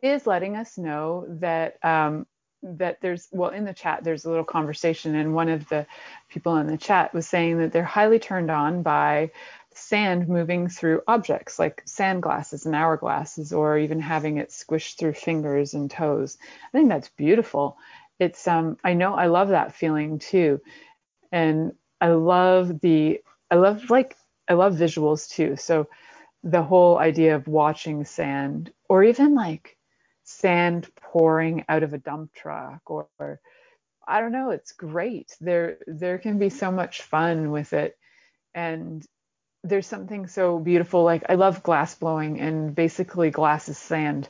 [0.00, 2.26] is letting us know that um,
[2.64, 5.86] that there's well in the chat there's a little conversation, and one of the
[6.28, 9.30] people in the chat was saying that they're highly turned on by
[9.74, 15.14] sand moving through objects like sand glasses and hourglasses, or even having it squished through
[15.14, 16.38] fingers and toes.
[16.72, 17.76] I think that's beautiful.
[18.18, 20.60] It's um I know I love that feeling too
[21.32, 24.16] and I love the I love like
[24.48, 25.56] I love visuals too.
[25.56, 25.88] So
[26.42, 29.76] the whole idea of watching sand or even like
[30.38, 33.40] sand pouring out of a dump truck or, or
[34.06, 35.36] I don't know, it's great.
[35.40, 37.96] There there can be so much fun with it.
[38.54, 39.04] And
[39.64, 44.28] there's something so beautiful like I love glass blowing and basically glass is sand.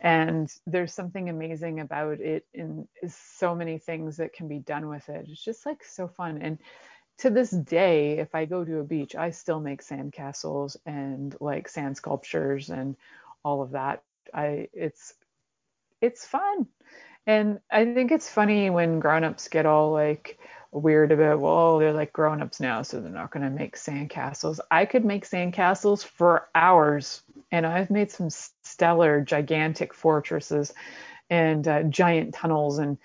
[0.00, 5.08] And there's something amazing about it in so many things that can be done with
[5.10, 5.26] it.
[5.28, 6.40] It's just like so fun.
[6.42, 6.58] And
[7.18, 11.36] to this day if i go to a beach i still make sand castles and
[11.40, 12.96] like sand sculptures and
[13.44, 14.02] all of that.
[14.34, 15.14] I it's
[16.00, 16.66] it's fun.
[17.26, 20.38] And i think it's funny when grown-ups get all like
[20.72, 24.60] weird about well they're like grown-ups now so they're not going to make sandcastles.
[24.70, 27.22] I could make sandcastles for hours
[27.52, 30.72] and i've made some stellar gigantic fortresses
[31.28, 32.98] and uh, giant tunnels and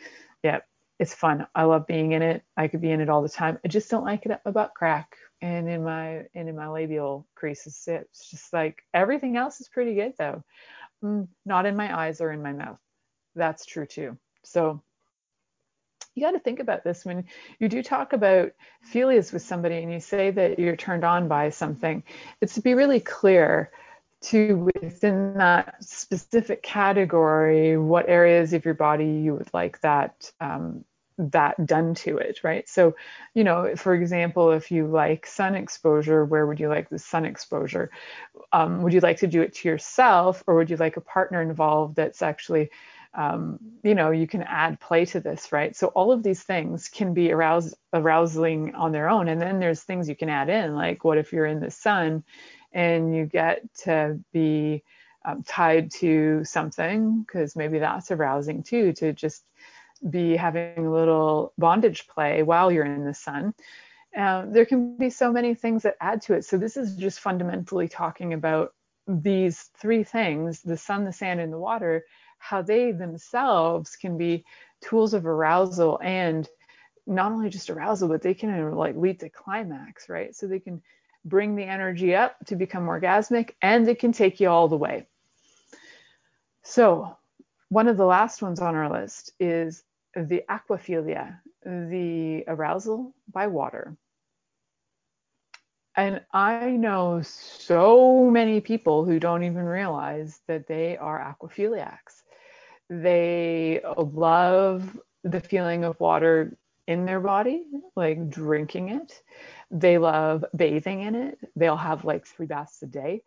[0.43, 0.60] yeah
[1.00, 1.46] it's fun.
[1.54, 2.43] I love being in it.
[2.56, 3.60] I could be in it all the time.
[3.66, 6.70] I just don't like it at my butt crack and in my and in my
[6.70, 7.84] labial creases.
[7.88, 10.43] It's just like everything else is pretty good though.
[11.04, 12.80] Mm, not in my eyes or in my mouth
[13.36, 14.17] that's true too.
[14.43, 14.81] So
[16.15, 17.03] you got to think about this.
[17.03, 17.25] When
[17.59, 18.51] you do talk about
[18.91, 22.03] philias with somebody and you say that you're turned on by something
[22.41, 23.71] it's to be really clear
[24.21, 30.83] to within that specific category what areas of your body you would like that um,
[31.17, 32.67] that done to it right?
[32.67, 32.95] So
[33.33, 37.25] you know for example if you like sun exposure where would you like the sun
[37.25, 37.91] exposure?
[38.51, 41.41] Um, would you like to do it to yourself or would you like a partner
[41.41, 42.69] involved that's actually
[43.16, 45.76] um, you know, you can add play to this, right?
[45.76, 49.30] So all of these things can be arousing on their own.
[49.30, 52.24] And then there's things you can add in, like what if you're in the sun
[52.74, 54.84] and you get to be
[55.24, 59.43] um, tied to something, because maybe that's arousing too, to just
[60.09, 63.53] be having a little bondage play while you're in the sun.
[64.16, 66.45] Uh, there can be so many things that add to it.
[66.45, 68.74] So this is just fundamentally talking about
[69.07, 72.05] these three things the sun, the sand, and the water
[72.38, 74.45] how they themselves can be
[74.81, 76.47] tools of arousal and
[77.07, 80.36] not only just arousal, but they can like lead to climax, right?
[80.36, 80.81] So they can
[81.23, 85.07] bring the energy up to become orgasmic and it can take you all the way.
[86.63, 87.15] So,
[87.69, 89.83] one of the last ones on our list is
[90.15, 93.97] the aquaphilia, the arousal by water.
[95.97, 102.23] And I know so many people who don't even realize that they are aquaphiliacs.
[102.89, 106.57] They love the feeling of water
[106.88, 107.63] in their body,
[107.95, 109.21] like drinking it.
[109.71, 111.39] They love bathing in it.
[111.55, 113.23] They'll have like three baths a day.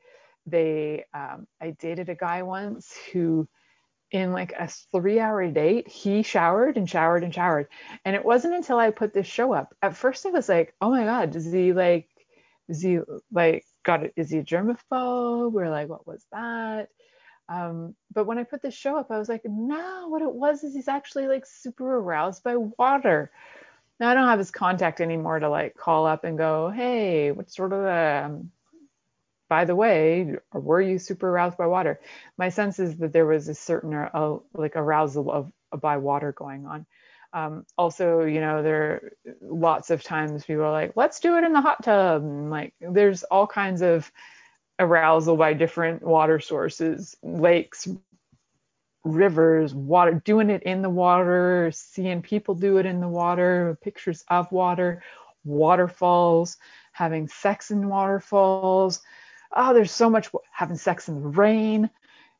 [0.47, 3.49] They, um, I dated a guy once who,
[4.11, 7.69] in like a three hour date, he showered and showered and showered.
[8.05, 9.75] And it wasn't until I put this show up.
[9.83, 12.09] At first, I was like, oh my God, does he like,
[12.69, 13.01] is he
[13.33, 14.13] like, got it?
[14.17, 15.53] Is he a germaphobe?
[15.53, 16.89] We're like, what was that?
[17.49, 20.65] Um, but when I put this show up, I was like, no, what it was
[20.65, 23.31] is he's actually like super aroused by water.
[23.99, 27.51] Now I don't have his contact anymore to like call up and go, hey, what
[27.51, 28.51] sort of um,
[29.49, 32.01] by the way, were you super aroused by water?
[32.37, 36.33] My sense is that there was a certain uh, like arousal of, of by water
[36.33, 36.87] going on.
[37.33, 41.53] Um, also, you know, there lots of times people are like, let's do it in
[41.53, 42.23] the hot tub.
[42.23, 44.11] And like, there's all kinds of
[44.79, 47.89] arousal by different water sources, lakes,
[49.05, 54.25] rivers, water, doing it in the water, seeing people do it in the water, pictures
[54.29, 55.03] of water,
[55.45, 56.57] waterfalls,
[56.93, 59.01] having sex in waterfalls.
[59.53, 61.91] Oh, there's so much having sex in the rain.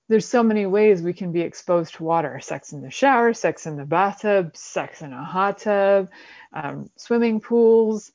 [0.09, 3.67] There's so many ways we can be exposed to water sex in the shower, sex
[3.67, 6.09] in the bathtub, sex in a hot tub,
[6.53, 8.13] um, swimming pools,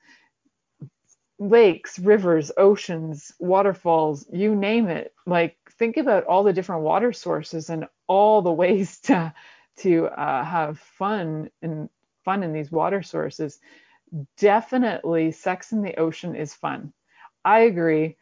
[1.50, 5.14] lakes, rivers, oceans, waterfalls, you name it.
[5.26, 9.34] Like think about all the different water sources and all the ways to
[9.78, 11.90] to uh, have fun and
[12.24, 13.60] fun in these water sources.
[14.38, 16.94] Definitely, sex in the ocean is fun.
[17.44, 18.18] I agree.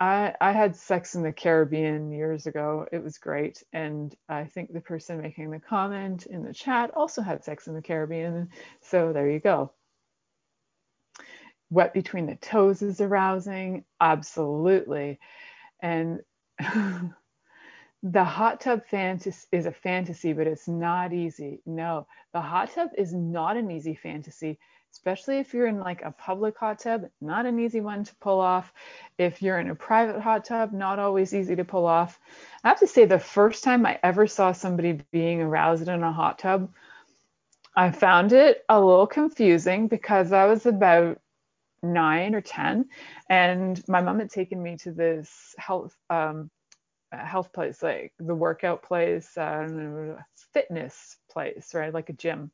[0.00, 2.86] I, I had sex in the Caribbean years ago.
[2.92, 3.62] It was great.
[3.72, 7.74] And I think the person making the comment in the chat also had sex in
[7.74, 8.48] the Caribbean.
[8.80, 9.72] So there you go.
[11.70, 13.84] Wet between the toes is arousing.
[14.00, 15.18] Absolutely.
[15.80, 16.20] And
[18.02, 21.60] the hot tub fantasy is a fantasy, but it's not easy.
[21.66, 24.58] No, the hot tub is not an easy fantasy,
[24.92, 28.40] especially if you're in like a public hot tub, not an easy one to pull
[28.40, 28.72] off.
[29.18, 32.18] If you're in a private hot tub, not always easy to pull off.
[32.64, 36.12] I have to say, the first time I ever saw somebody being aroused in a
[36.12, 36.72] hot tub,
[37.76, 41.20] I found it a little confusing because I was about
[41.82, 42.86] nine or 10,
[43.28, 45.96] and my mom had taken me to this health.
[46.10, 46.50] Um,
[47.12, 50.16] health place, like the workout place, uh,
[50.52, 51.94] fitness place, right?
[51.94, 52.50] Like a gym.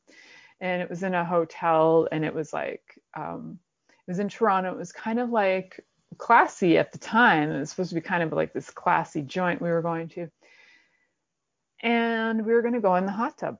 [0.61, 3.59] And it was in a hotel and it was like, um,
[3.89, 4.71] it was in Toronto.
[4.71, 5.83] It was kind of like
[6.17, 7.51] classy at the time.
[7.51, 10.29] It was supposed to be kind of like this classy joint we were going to.
[11.81, 13.57] And we were going to go in the hot tub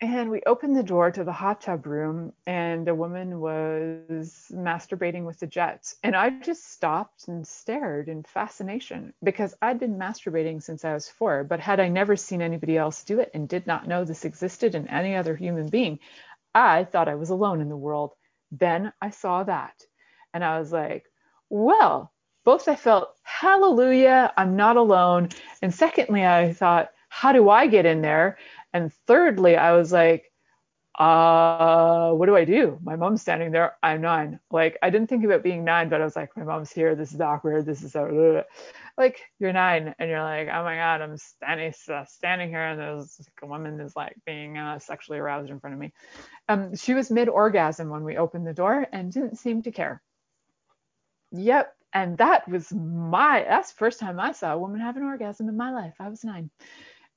[0.00, 5.24] and we opened the door to the hot tub room and a woman was masturbating
[5.24, 5.96] with the jets.
[6.02, 11.08] And i just stopped and stared in fascination because i'd been masturbating since i was
[11.08, 14.24] four but had i never seen anybody else do it and did not know this
[14.24, 15.98] existed in any other human being
[16.54, 18.12] i thought i was alone in the world.
[18.50, 19.82] Then i saw that.
[20.34, 21.06] And i was like
[21.48, 22.12] well
[22.44, 25.30] both i felt hallelujah i'm not alone.
[25.62, 28.36] And secondly i thought how do i get in there
[28.76, 30.30] and thirdly, I was like,
[30.98, 32.78] uh, what do I do?
[32.82, 33.76] My mom's standing there.
[33.82, 34.38] I'm nine.
[34.50, 36.94] Like, I didn't think about being nine, but I was like, my mom's here.
[36.94, 37.64] This is awkward.
[37.64, 38.44] This is so,
[38.98, 41.72] like, you're nine and you're like, oh my God, I'm standing,
[42.06, 42.66] standing here.
[42.66, 45.92] And there's like a woman is like being uh, sexually aroused in front of me.
[46.48, 50.02] Um, she was mid orgasm when we opened the door and didn't seem to care.
[51.32, 51.72] Yep.
[51.94, 55.56] And that was my, that's first time I saw a woman have an orgasm in
[55.56, 55.94] my life.
[55.98, 56.50] I was nine.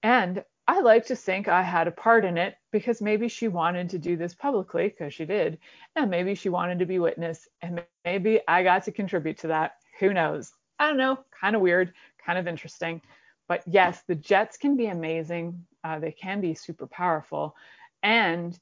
[0.01, 3.89] And I like to think I had a part in it because maybe she wanted
[3.89, 5.57] to do this publicly because she did,
[5.95, 9.77] and maybe she wanted to be witness, and maybe I got to contribute to that.
[9.99, 10.51] Who knows?
[10.77, 11.17] I don't know.
[11.41, 11.91] Kind of weird,
[12.23, 13.01] kind of interesting.
[13.47, 15.65] But yes, the jets can be amazing.
[15.83, 17.55] Uh, they can be super powerful.
[18.03, 18.55] And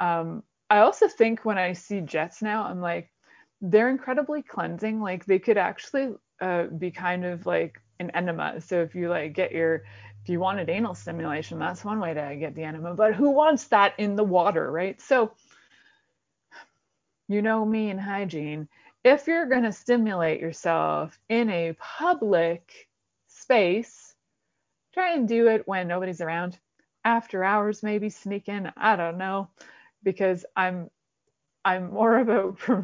[0.00, 3.10] um, I also think when I see jets now, I'm like,
[3.62, 5.00] they're incredibly cleansing.
[5.00, 8.60] Like they could actually uh, be kind of like an enema.
[8.60, 9.84] So if you like get your
[10.28, 12.92] if you wanted anal stimulation, that's one way to get the enema.
[12.92, 15.00] But who wants that in the water, right?
[15.00, 15.32] So,
[17.28, 18.68] you know me and hygiene.
[19.02, 22.90] If you're going to stimulate yourself in a public
[23.28, 24.14] space,
[24.92, 26.58] try and do it when nobody's around.
[27.06, 28.70] After hours, maybe sneak in.
[28.76, 29.48] I don't know,
[30.02, 30.90] because I'm
[31.64, 32.80] I'm more about pr-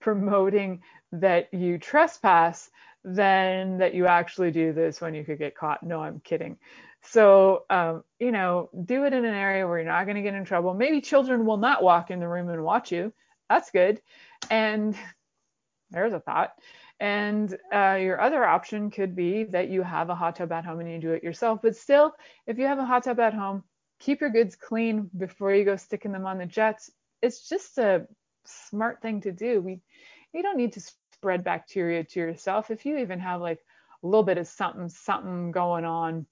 [0.00, 0.82] promoting
[1.12, 2.68] that you trespass
[3.14, 5.82] than that you actually do this when you could get caught.
[5.82, 6.58] No, I'm kidding.
[7.02, 10.34] So, um, you know, do it in an area where you're not going to get
[10.34, 10.74] in trouble.
[10.74, 13.12] Maybe children will not walk in the room and watch you.
[13.48, 14.00] That's good.
[14.50, 14.96] And
[15.90, 16.52] there's a thought.
[17.00, 20.80] And uh, your other option could be that you have a hot tub at home
[20.80, 21.60] and you do it yourself.
[21.62, 22.12] But still,
[22.46, 23.62] if you have a hot tub at home,
[24.00, 26.90] keep your goods clean before you go sticking them on the jets.
[27.22, 28.06] It's just a
[28.44, 29.60] smart thing to do.
[29.60, 29.80] We,
[30.32, 30.82] you don't need to
[31.18, 32.70] spread bacteria to yourself.
[32.70, 33.58] If you even have like
[34.02, 36.26] a little bit of something, something going on,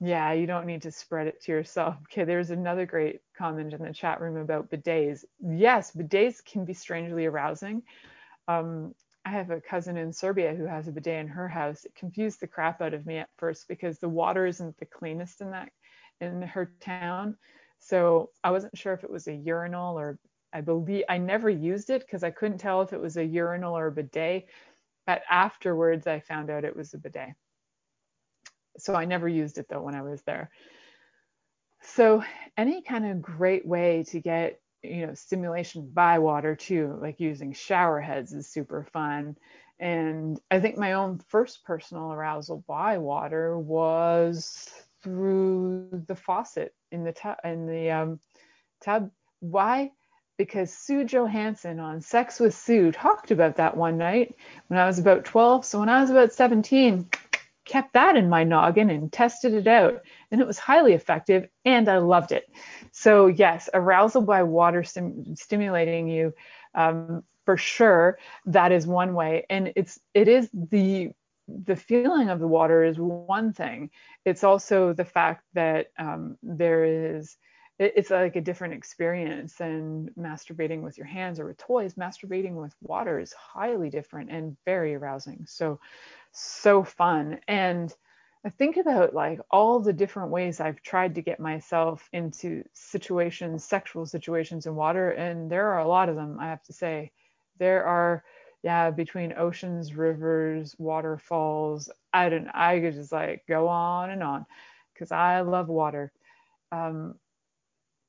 [0.00, 1.96] yeah, you don't need to spread it to yourself.
[2.04, 5.24] Okay, there's another great comment in the chat room about bidets.
[5.40, 7.82] Yes, bidets can be strangely arousing.
[8.48, 8.94] Um,
[9.24, 11.84] I have a cousin in Serbia who has a bidet in her house.
[11.84, 15.40] It confused the crap out of me at first because the water isn't the cleanest
[15.40, 15.70] in that
[16.20, 17.36] in her town.
[17.80, 20.18] So I wasn't sure if it was a urinal or
[20.52, 23.76] I believe I never used it because I couldn't tell if it was a urinal
[23.76, 24.46] or a bidet.
[25.06, 27.34] But afterwards, I found out it was a bidet
[28.78, 30.50] so I never used it though when I was there.
[31.82, 32.22] So
[32.56, 37.52] any kind of great way to get you know stimulation by water too, like using
[37.52, 39.36] shower heads is super fun.
[39.78, 44.70] And I think my own first personal arousal by water was
[45.02, 48.20] through the faucet in the tub in the um,
[48.82, 49.10] tub.
[49.40, 49.92] Why?
[50.38, 54.36] Because Sue Johanson on Sex with Sue talked about that one night
[54.68, 55.64] when I was about 12.
[55.64, 57.08] So when I was about 17,
[57.66, 60.02] kept that in my noggin and tested it out.
[60.30, 62.48] And it was highly effective and I loved it.
[62.92, 66.32] So, yes, arousal by water stim- stimulating you
[66.74, 68.18] um, for sure.
[68.46, 69.44] That is one way.
[69.50, 71.10] And it's, it is the,
[71.48, 73.90] the feeling of the water is one thing.
[74.24, 77.36] It's also the fact that um, there is,
[77.78, 81.94] it's like a different experience than masturbating with your hands or with toys.
[81.94, 85.44] Masturbating with water is highly different and very arousing.
[85.46, 85.80] So,
[86.32, 87.40] so fun.
[87.48, 87.94] And
[88.44, 93.64] I think about like all the different ways I've tried to get myself into situations,
[93.64, 97.12] sexual situations in water, and there are a lot of them, I have to say.
[97.58, 98.24] there are
[98.62, 104.46] yeah between oceans rivers waterfalls i don't i could just like go on and on
[104.94, 106.12] because i love water
[106.72, 107.14] um,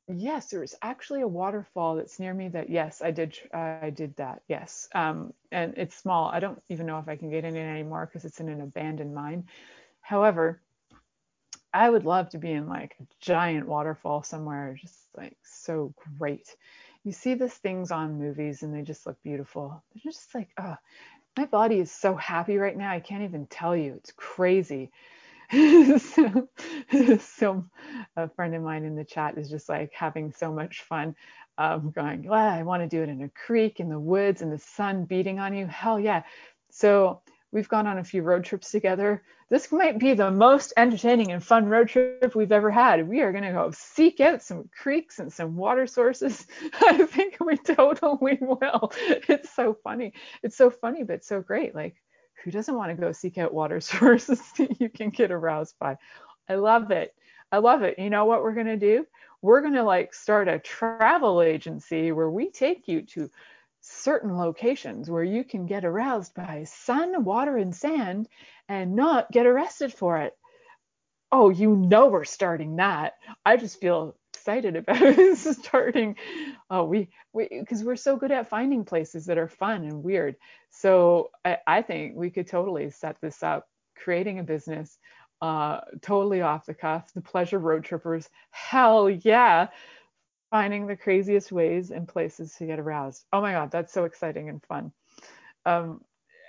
[0.07, 4.41] yes there's actually a waterfall that's near me that yes i did i did that
[4.47, 4.87] yes.
[4.95, 6.29] Um, and it's small.
[6.29, 8.61] I don't even know if i can get in it anymore because it's in an
[8.61, 9.45] abandoned mine.
[10.01, 10.61] However
[11.73, 16.55] i would love to be in like a giant waterfall somewhere just like so great.
[17.03, 19.81] You see these things on movies and they just look beautiful.
[19.93, 20.75] They're just like oh
[21.37, 23.93] my body is so happy right now i can't even tell you.
[23.95, 24.91] It's crazy
[25.99, 26.49] so,
[27.19, 27.65] so
[28.15, 31.15] a friend of mine in the chat is just like having so much fun
[31.57, 34.51] um, going well i want to do it in a creek in the woods and
[34.51, 35.65] the sun beating on you.
[35.67, 36.23] Hell yeah.
[36.69, 37.21] So
[37.51, 39.23] we've gone on a few road trips together.
[39.49, 43.07] This might be the most entertaining and fun road trip we've ever had.
[43.07, 46.45] We are going to go seek out some creeks and some water sources.
[46.81, 48.91] I think we totally will.
[48.97, 50.13] It's so funny.
[50.43, 51.73] It's so funny but so great.
[51.73, 51.95] Like
[52.43, 55.97] who doesn't want to go seek out water sources that you can get aroused by?
[56.49, 57.13] I love it.
[57.51, 57.97] I love it.
[57.97, 59.05] You know what we're going to do?
[59.41, 63.29] We're going to like start a travel agency where we take you to
[63.81, 68.27] certain locations where you can get aroused by sun, water, and sand
[68.67, 70.35] and not get arrested for it.
[71.31, 73.13] Oh, you know we're starting that.
[73.45, 74.15] I just feel
[74.47, 76.15] excited about starting.
[76.69, 80.37] Oh, we we because we're so good at finding places that are fun and weird.
[80.69, 83.67] So I, I think we could totally set this up,
[83.97, 84.97] creating a business,
[85.41, 87.11] uh, totally off the cuff.
[87.13, 89.67] The pleasure road trippers, hell yeah,
[90.49, 93.25] finding the craziest ways and places to get aroused.
[93.33, 94.93] Oh my god, that's so exciting and fun.
[95.65, 96.01] Um,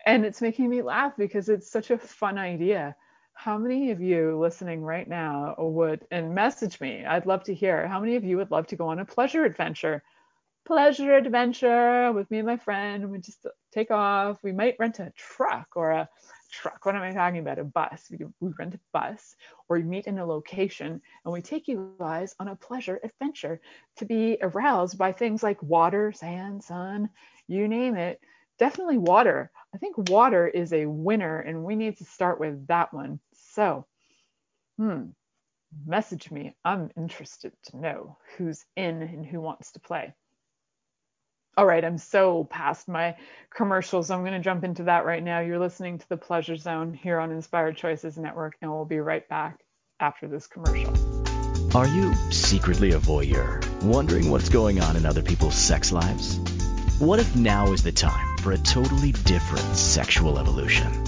[0.07, 2.94] and it's making me laugh because it's such a fun idea
[3.39, 7.86] how many of you listening right now would and message me i'd love to hear
[7.86, 10.03] how many of you would love to go on a pleasure adventure?
[10.66, 15.12] Pleasure adventure with me and my friend we just take off we might rent a
[15.16, 16.09] truck or a
[16.51, 19.36] truck what am i talking about a bus we, we rent a bus
[19.68, 23.61] or we meet in a location and we take you guys on a pleasure adventure
[23.97, 27.09] to be aroused by things like water sand sun
[27.49, 28.20] you name it.
[28.59, 29.51] Definitely water.
[29.74, 33.20] I think water is a winner and we need to start with that one
[33.59, 33.87] so,
[34.79, 35.07] hmm,
[35.85, 36.55] message me.
[36.65, 40.15] I'm interested to know who's in and who wants to play.
[41.57, 43.17] All right, I'm so past my
[43.53, 44.13] commercials.
[44.13, 45.41] I'm going to jump into that right now.
[45.41, 49.29] You're listening to the Pleasure Zone here on Inspired Choices Network, and we'll be right
[49.29, 49.59] back
[49.99, 50.95] after this commercial.
[51.75, 56.37] Are you secretly a voyeur, wondering what's going on in other people's sex lives?
[57.01, 61.08] What if now is the time for a totally different sexual evolution?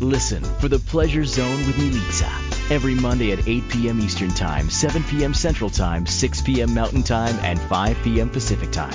[0.00, 3.98] Listen for the Pleasure Zone with Milica every Monday at 8 p.m.
[4.00, 5.32] Eastern Time, 7 p.m.
[5.32, 6.74] Central Time, 6 p.m.
[6.74, 8.28] Mountain Time, and 5 p.m.
[8.28, 8.92] Pacific Time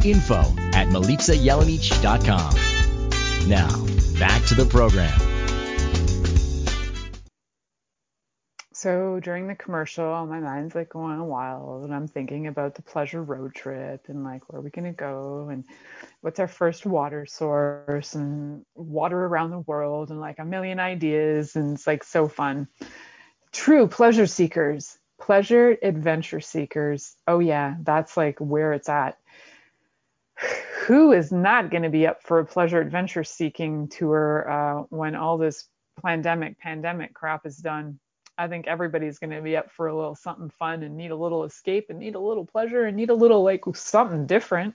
[0.04, 0.40] info
[0.72, 2.54] at milicajelenic.com.
[3.48, 3.68] Now,
[4.18, 5.18] back to the program.
[8.84, 13.22] So during the commercial, my mind's like going wild, and I'm thinking about the pleasure
[13.22, 15.64] road trip and like where are we gonna go and
[16.20, 21.56] what's our first water source and water around the world and like a million ideas
[21.56, 22.68] and it's like so fun.
[23.52, 27.16] True pleasure seekers, pleasure adventure seekers.
[27.26, 29.16] Oh yeah, that's like where it's at
[30.86, 35.14] who is not going to be up for a pleasure adventure seeking tour uh, when
[35.14, 35.68] all this
[36.02, 37.98] pandemic pandemic crap is done?
[38.36, 41.16] I think everybody's going to be up for a little something fun and need a
[41.16, 44.74] little escape and need a little pleasure and need a little like something different.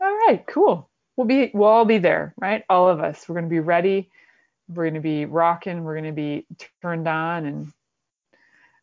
[0.00, 0.90] All right, cool.
[1.16, 2.64] We'll be we'll all be there, right?
[2.68, 3.28] All of us.
[3.28, 4.10] We're going to be ready.
[4.68, 5.84] We're going to be rocking.
[5.84, 6.46] We're going to be
[6.82, 7.72] turned on and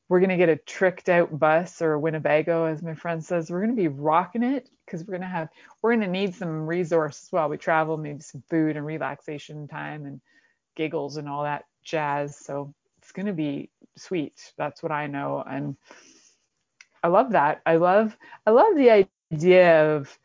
[0.09, 3.49] we're going to get a tricked out bus or a Winnebago, as my friend says.
[3.49, 5.49] We're going to be rocking it because we're going to have,
[5.81, 10.05] we're going to need some resources while we travel, maybe some food and relaxation time
[10.05, 10.21] and
[10.75, 12.37] giggles and all that jazz.
[12.37, 14.53] So it's going to be sweet.
[14.57, 15.43] That's what I know.
[15.45, 15.75] And
[17.03, 17.61] I love that.
[17.65, 20.17] I love I love the idea of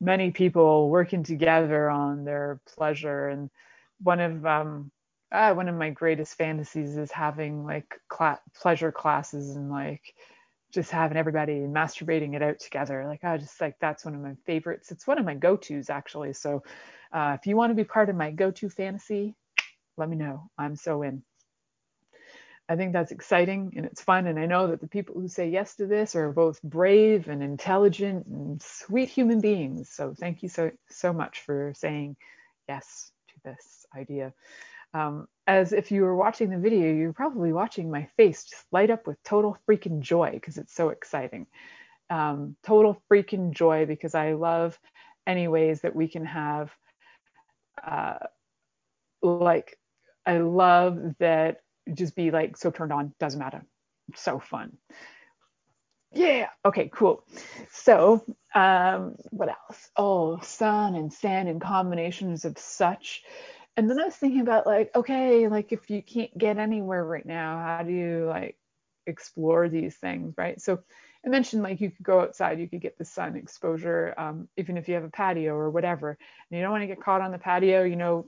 [0.00, 3.28] many people working together on their pleasure.
[3.28, 3.50] And
[4.02, 4.90] one of um,
[5.32, 10.14] uh, one of my greatest fantasies is having like cl- pleasure classes and like
[10.72, 13.04] just having everybody masturbating it out together.
[13.06, 14.90] Like I just like that's one of my favorites.
[14.90, 16.32] It's one of my go-tos actually.
[16.32, 16.62] So
[17.12, 19.34] uh, if you want to be part of my go-to fantasy,
[19.96, 20.50] let me know.
[20.58, 21.22] I'm so in.
[22.68, 24.28] I think that's exciting and it's fun.
[24.28, 27.42] And I know that the people who say yes to this are both brave and
[27.42, 29.90] intelligent and sweet human beings.
[29.90, 32.16] So thank you so so much for saying
[32.68, 34.32] yes to this idea.
[34.92, 38.90] Um, as if you were watching the video, you're probably watching my face just light
[38.90, 41.46] up with total freaking joy because it's so exciting.
[42.08, 44.78] Um, total freaking joy because I love
[45.26, 46.70] any ways that we can have,
[47.84, 48.18] uh,
[49.22, 49.78] like,
[50.26, 51.62] I love that
[51.92, 53.64] just be like so turned on doesn't matter.
[54.14, 54.76] So fun.
[56.12, 56.48] Yeah.
[56.64, 57.24] Okay cool.
[57.70, 58.24] So
[58.54, 59.90] um what else?
[59.96, 63.22] Oh sun and sand and combinations of such
[63.76, 67.26] and then i was thinking about like okay like if you can't get anywhere right
[67.26, 68.56] now how do you like
[69.06, 70.78] explore these things right so
[71.24, 74.76] i mentioned like you could go outside you could get the sun exposure um, even
[74.76, 77.32] if you have a patio or whatever and you don't want to get caught on
[77.32, 78.26] the patio you know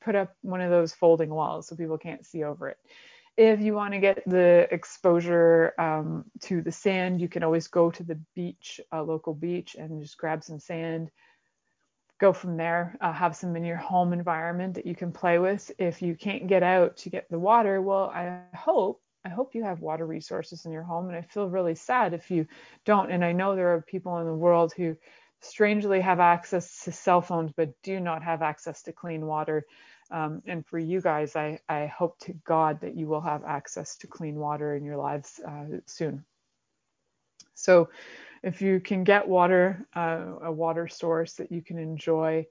[0.00, 2.78] put up one of those folding walls so people can't see over it.
[3.36, 7.90] If you want to get the exposure um, to the sand, you can always go
[7.90, 11.10] to the beach, a local beach, and just grab some sand.
[12.18, 15.70] Go from there, uh, have some in your home environment that you can play with.
[15.78, 19.64] If you can't get out to get the water, well, I hope I hope you
[19.64, 21.08] have water resources in your home.
[21.08, 22.46] And I feel really sad if you
[22.84, 23.10] don't.
[23.10, 24.96] And I know there are people in the world who
[25.40, 29.64] strangely have access to cell phones but do not have access to clean water.
[30.10, 33.96] Um, and for you guys, I, I hope to God that you will have access
[33.98, 36.24] to clean water in your lives uh, soon.
[37.58, 37.90] So,
[38.42, 42.46] if you can get water, uh, a water source that you can enjoy,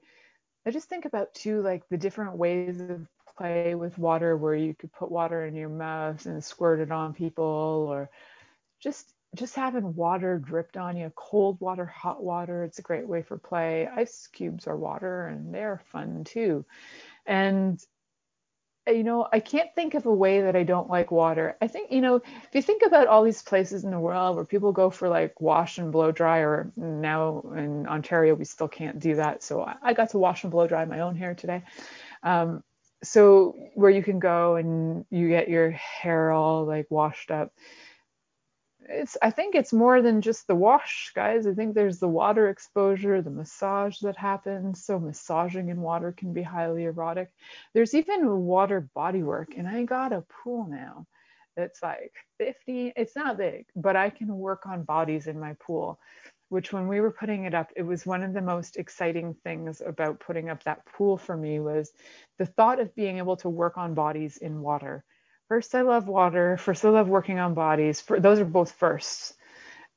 [0.66, 3.06] I just think about too, like the different ways of
[3.36, 7.14] play with water where you could put water in your mouth and squirt it on
[7.14, 7.44] people,
[7.90, 8.10] or
[8.80, 13.22] just just having water dripped on you, cold water, hot water, it's a great way
[13.22, 13.86] for play.
[13.86, 16.64] Ice cubes are water and they're fun too.
[17.26, 17.80] And
[18.94, 21.56] you know, I can't think of a way that I don't like water.
[21.60, 24.44] I think, you know, if you think about all these places in the world where
[24.44, 28.98] people go for like wash and blow dry, or now in Ontario, we still can't
[28.98, 29.42] do that.
[29.42, 31.62] So I got to wash and blow dry my own hair today.
[32.22, 32.62] Um,
[33.02, 37.52] so where you can go and you get your hair all like washed up
[38.88, 41.46] it's I think it's more than just the wash, guys.
[41.46, 44.84] I think there's the water exposure, the massage that happens.
[44.84, 47.30] So massaging in water can be highly erotic.
[47.74, 51.06] There's even water body work, and I got a pool now.
[51.56, 52.94] It's like 50.
[52.96, 55.98] It's not big, but I can work on bodies in my pool.
[56.48, 59.82] Which when we were putting it up, it was one of the most exciting things
[59.84, 61.92] about putting up that pool for me was
[62.38, 65.04] the thought of being able to work on bodies in water
[65.48, 66.56] First, I love water.
[66.58, 68.00] First, I love working on bodies.
[68.00, 69.34] For, those are both firsts.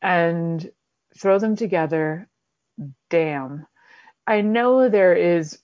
[0.02, 0.72] And
[1.18, 2.30] throw them together.
[3.10, 3.68] Damn.
[4.26, 5.60] I know there is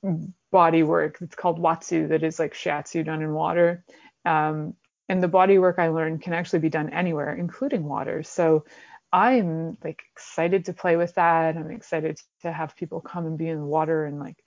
[0.51, 3.83] body work that's called Watsu that is like shiatsu done in water.
[4.25, 4.75] Um,
[5.09, 8.23] and the body work I learned can actually be done anywhere, including water.
[8.23, 8.65] So
[9.11, 11.55] I'm like excited to play with that.
[11.55, 14.38] I'm excited to have people come and be in the water and like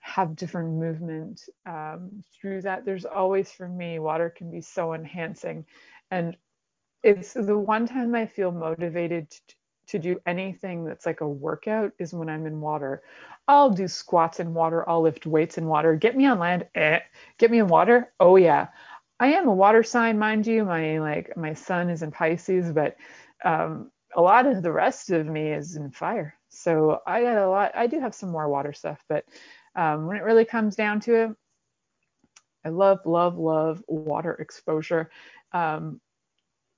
[0.00, 2.84] have different movement um, through that.
[2.84, 5.64] There's always for me, water can be so enhancing.
[6.10, 6.36] And
[7.02, 9.40] it's the one time I feel motivated to,
[9.88, 13.02] to do anything that's like a workout is when I'm in water.
[13.48, 15.96] I'll do squats in water, I'll lift weights in water.
[15.96, 17.00] Get me on land, eh.
[17.38, 18.68] Get me in water, oh yeah.
[19.18, 20.64] I am a water sign, mind you.
[20.64, 22.96] My like my sun is in Pisces, but
[23.44, 26.34] um, a lot of the rest of me is in fire.
[26.48, 27.72] So I got a lot.
[27.74, 29.24] I do have some more water stuff, but
[29.74, 31.30] um, when it really comes down to it,
[32.64, 35.10] I love, love, love water exposure
[35.52, 36.00] um,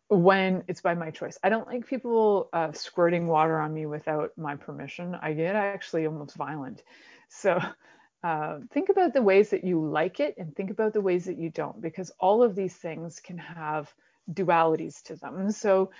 [0.08, 1.38] when it's by my choice.
[1.42, 5.16] I don't like people uh, squirting water on me without my permission.
[5.20, 6.82] I get actually almost violent.
[7.28, 7.60] So
[8.22, 11.38] uh, think about the ways that you like it and think about the ways that
[11.38, 13.92] you don't, because all of these things can have
[14.32, 15.50] dualities to them.
[15.50, 15.90] So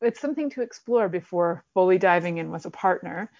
[0.00, 3.30] it's something to explore before fully diving in with a partner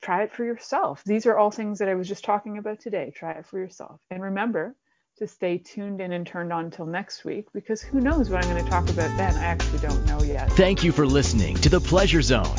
[0.00, 1.02] try it for yourself.
[1.04, 3.12] These are all things that I was just talking about today.
[3.14, 4.00] Try it for yourself.
[4.10, 4.74] And remember
[5.18, 8.50] to stay tuned in and turned on until next week because who knows what I'm
[8.50, 9.36] going to talk about then.
[9.36, 10.50] I actually don't know yet.
[10.52, 12.56] Thank you for listening to The Pleasure Zone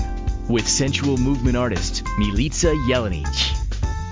[0.48, 3.26] with sensual movement artist Milica Jelenic.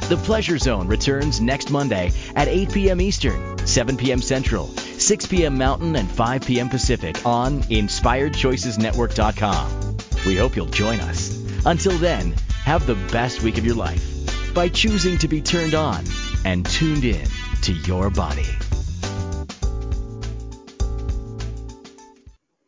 [0.09, 2.99] The Pleasure Zone returns next Monday at 8 p.m.
[2.99, 4.23] Eastern, 7 p.m.
[4.23, 4.65] Central.
[4.67, 5.55] 6 p.m.
[5.57, 6.69] Mountain and 5 p.m.
[6.69, 9.97] Pacific on InspiredChoicesNetwork.com.
[10.25, 11.37] We hope you'll join us.
[11.65, 12.33] Until then,
[12.69, 16.05] have the best week of your life by choosing to be turned on
[16.45, 17.25] and tuned in
[17.63, 18.45] to your body.